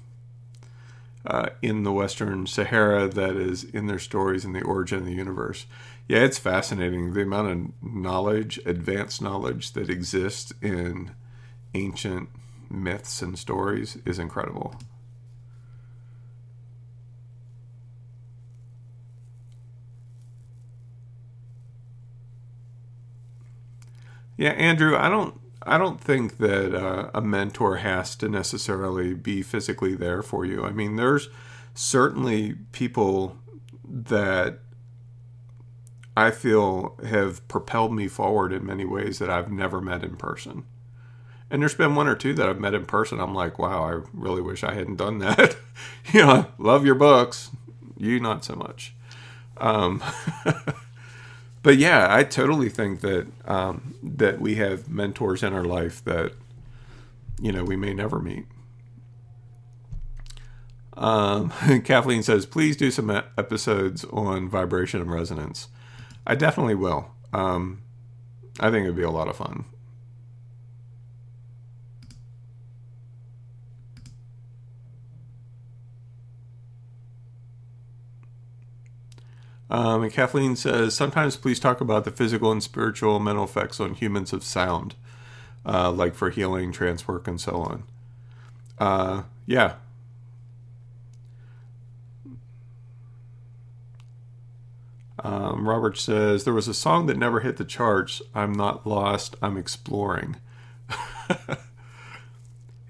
[1.24, 5.12] uh, in the Western Sahara that is in their stories and the origin of the
[5.12, 5.66] universe.
[6.08, 7.50] Yeah, it's fascinating the amount
[7.82, 11.12] of knowledge, advanced knowledge that exists in
[11.74, 12.28] ancient
[12.70, 14.74] myths and stories is incredible.
[24.36, 29.42] Yeah, Andrew, I don't I don't think that uh, a mentor has to necessarily be
[29.42, 30.64] physically there for you.
[30.64, 31.28] I mean, there's
[31.74, 33.38] certainly people
[33.84, 34.60] that
[36.16, 40.64] I feel have propelled me forward in many ways that I've never met in person.
[41.50, 43.18] And there's been one or two that I've met in person.
[43.18, 45.56] I'm like, wow, I really wish I hadn't done that.
[46.12, 47.50] you know, love your books.
[47.96, 48.94] You not so much.
[49.56, 50.02] Um,
[51.62, 56.32] but yeah, I totally think that um, that we have mentors in our life that
[57.40, 58.46] you know we may never meet.
[61.00, 61.50] Um,
[61.84, 65.68] Kathleen says, please do some episodes on vibration and resonance.
[66.26, 67.10] I definitely will.
[67.32, 67.82] Um,
[68.60, 69.64] I think it'd be a lot of fun.
[79.70, 83.94] Um, and Kathleen says, sometimes please talk about the physical and spiritual mental effects on
[83.94, 84.96] humans of sound,
[85.64, 87.84] uh, like for healing, trance work, and so on.
[88.78, 89.74] Uh, yeah.
[95.22, 98.22] Um, Robert says, there was a song that never hit the charts.
[98.34, 100.36] I'm not lost, I'm exploring.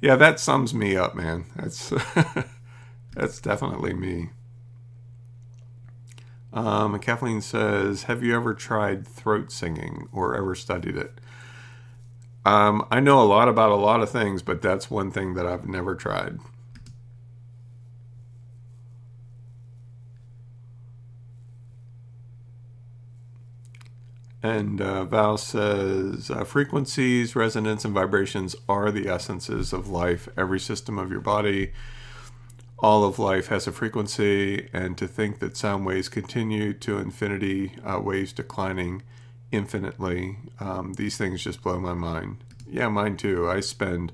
[0.01, 1.45] yeah, that sums me up, man.
[1.57, 1.93] That's
[3.15, 4.31] that's definitely me.
[6.53, 11.13] Um, Kathleen says, Have you ever tried throat singing or ever studied it?
[12.45, 15.47] Um, I know a lot about a lot of things, but that's one thing that
[15.47, 16.39] I've never tried.
[24.43, 30.29] And uh, Val says uh, frequencies, resonance, and vibrations are the essences of life.
[30.37, 31.73] Every system of your body
[32.83, 37.73] all of life has a frequency, and to think that sound waves continue to infinity,
[37.85, 39.03] uh, waves declining
[39.53, 42.39] infinitely, um, these things just blow my mind.
[42.67, 43.49] Yeah, mine too.
[43.49, 44.13] I spend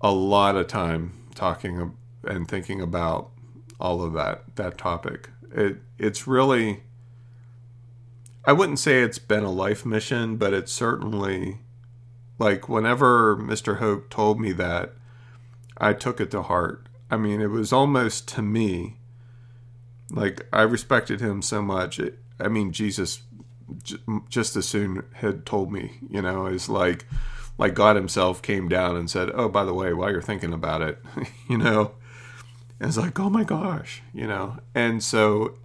[0.00, 3.30] a lot of time talking and thinking about
[3.80, 5.30] all of that that topic.
[5.52, 6.82] It it's really
[8.44, 11.58] I wouldn't say it's been a life mission, but it's certainly
[12.38, 13.78] like whenever Mr.
[13.78, 14.92] Hope told me that,
[15.78, 18.96] I took it to heart I mean, it was almost to me
[20.10, 21.98] like I respected him so much.
[21.98, 23.22] It, I mean, Jesus
[23.82, 23.98] j-
[24.30, 27.04] just as soon had told me, you know, is like
[27.58, 30.80] like God Himself came down and said, "Oh, by the way, while you're thinking about
[30.80, 31.02] it,
[31.50, 31.92] you know,"
[32.80, 35.58] and it's like, "Oh my gosh," you know, and so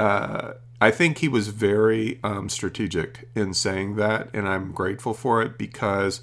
[0.00, 5.42] uh, I think he was very um, strategic in saying that, and I'm grateful for
[5.42, 6.22] it because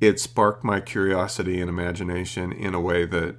[0.00, 3.36] it sparked my curiosity and imagination in a way that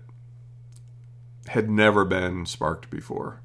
[1.47, 3.41] had never been sparked before.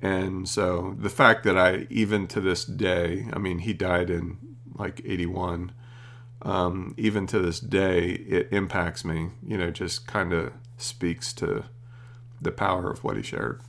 [0.00, 4.38] And so the fact that I, even to this day, I mean, he died in
[4.76, 5.72] like 81,
[6.42, 11.64] um, even to this day, it impacts me, you know, just kind of speaks to
[12.40, 13.62] the power of what he shared.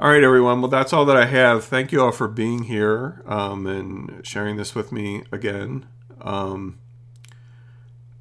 [0.00, 0.60] All right, everyone.
[0.60, 1.64] Well, that's all that I have.
[1.64, 5.86] Thank you all for being here um, and sharing this with me again.
[6.20, 6.78] Um,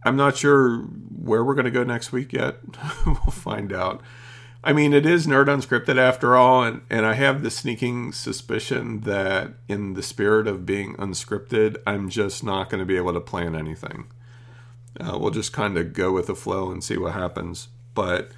[0.04, 2.58] I'm not sure where we're going to go next week yet.
[3.06, 4.02] we'll find out.
[4.64, 9.02] I mean, it is Nerd Unscripted after all, and, and I have the sneaking suspicion
[9.02, 13.22] that in the spirit of being unscripted, I'm just not going to be able to
[13.22, 14.08] plan anything.
[15.00, 17.68] Uh, we'll just kind of go with the flow and see what happens.
[17.94, 18.32] But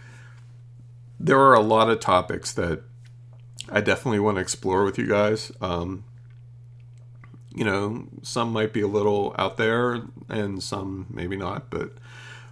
[1.18, 2.84] there are a lot of topics that
[3.72, 5.52] I definitely want to explore with you guys.
[5.62, 6.04] Um,
[7.56, 11.70] you know, some might be a little out there and some maybe not.
[11.70, 11.94] But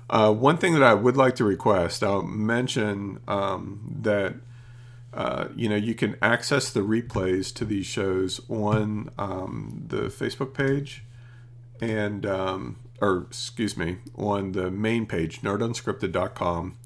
[0.10, 4.36] uh, one thing that I would like to request, I'll mention um, that.
[5.14, 10.54] Uh, you know, you can access the replays to these shows on um, the Facebook
[10.54, 11.04] page
[11.82, 16.78] and, um, or excuse me, on the main page, nerdunscripted.com.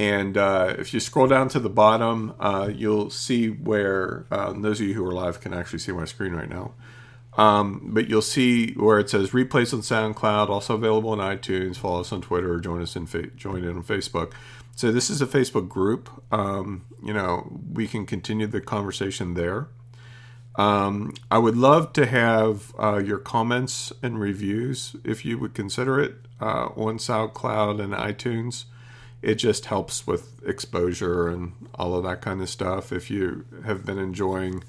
[0.00, 4.80] And uh, if you scroll down to the bottom, uh, you'll see where uh, those
[4.80, 6.72] of you who are live can actually see my screen right now.
[7.36, 11.76] Um, but you'll see where it says replays on SoundCloud, also available on iTunes.
[11.76, 14.32] Follow us on Twitter or join us in fa- join in on Facebook.
[14.74, 16.08] So this is a Facebook group.
[16.32, 19.68] Um, you know, we can continue the conversation there.
[20.56, 26.00] Um, I would love to have uh, your comments and reviews, if you would consider
[26.00, 28.64] it, uh, on SoundCloud and iTunes.
[29.22, 32.92] It just helps with exposure and all of that kind of stuff.
[32.92, 34.64] If you have been enjoying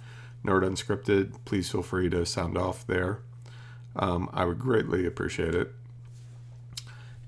[0.45, 3.19] Nerd Unscripted, please feel free to sound off there.
[3.95, 5.71] Um, I would greatly appreciate it.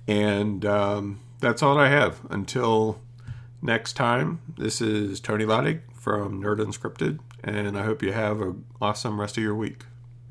[0.08, 2.20] And um, that's all I have.
[2.30, 3.00] Until
[3.62, 8.66] next time, this is Tony Laidig from Nerd Unscripted, and I hope you have an
[8.82, 9.86] awesome rest of your week.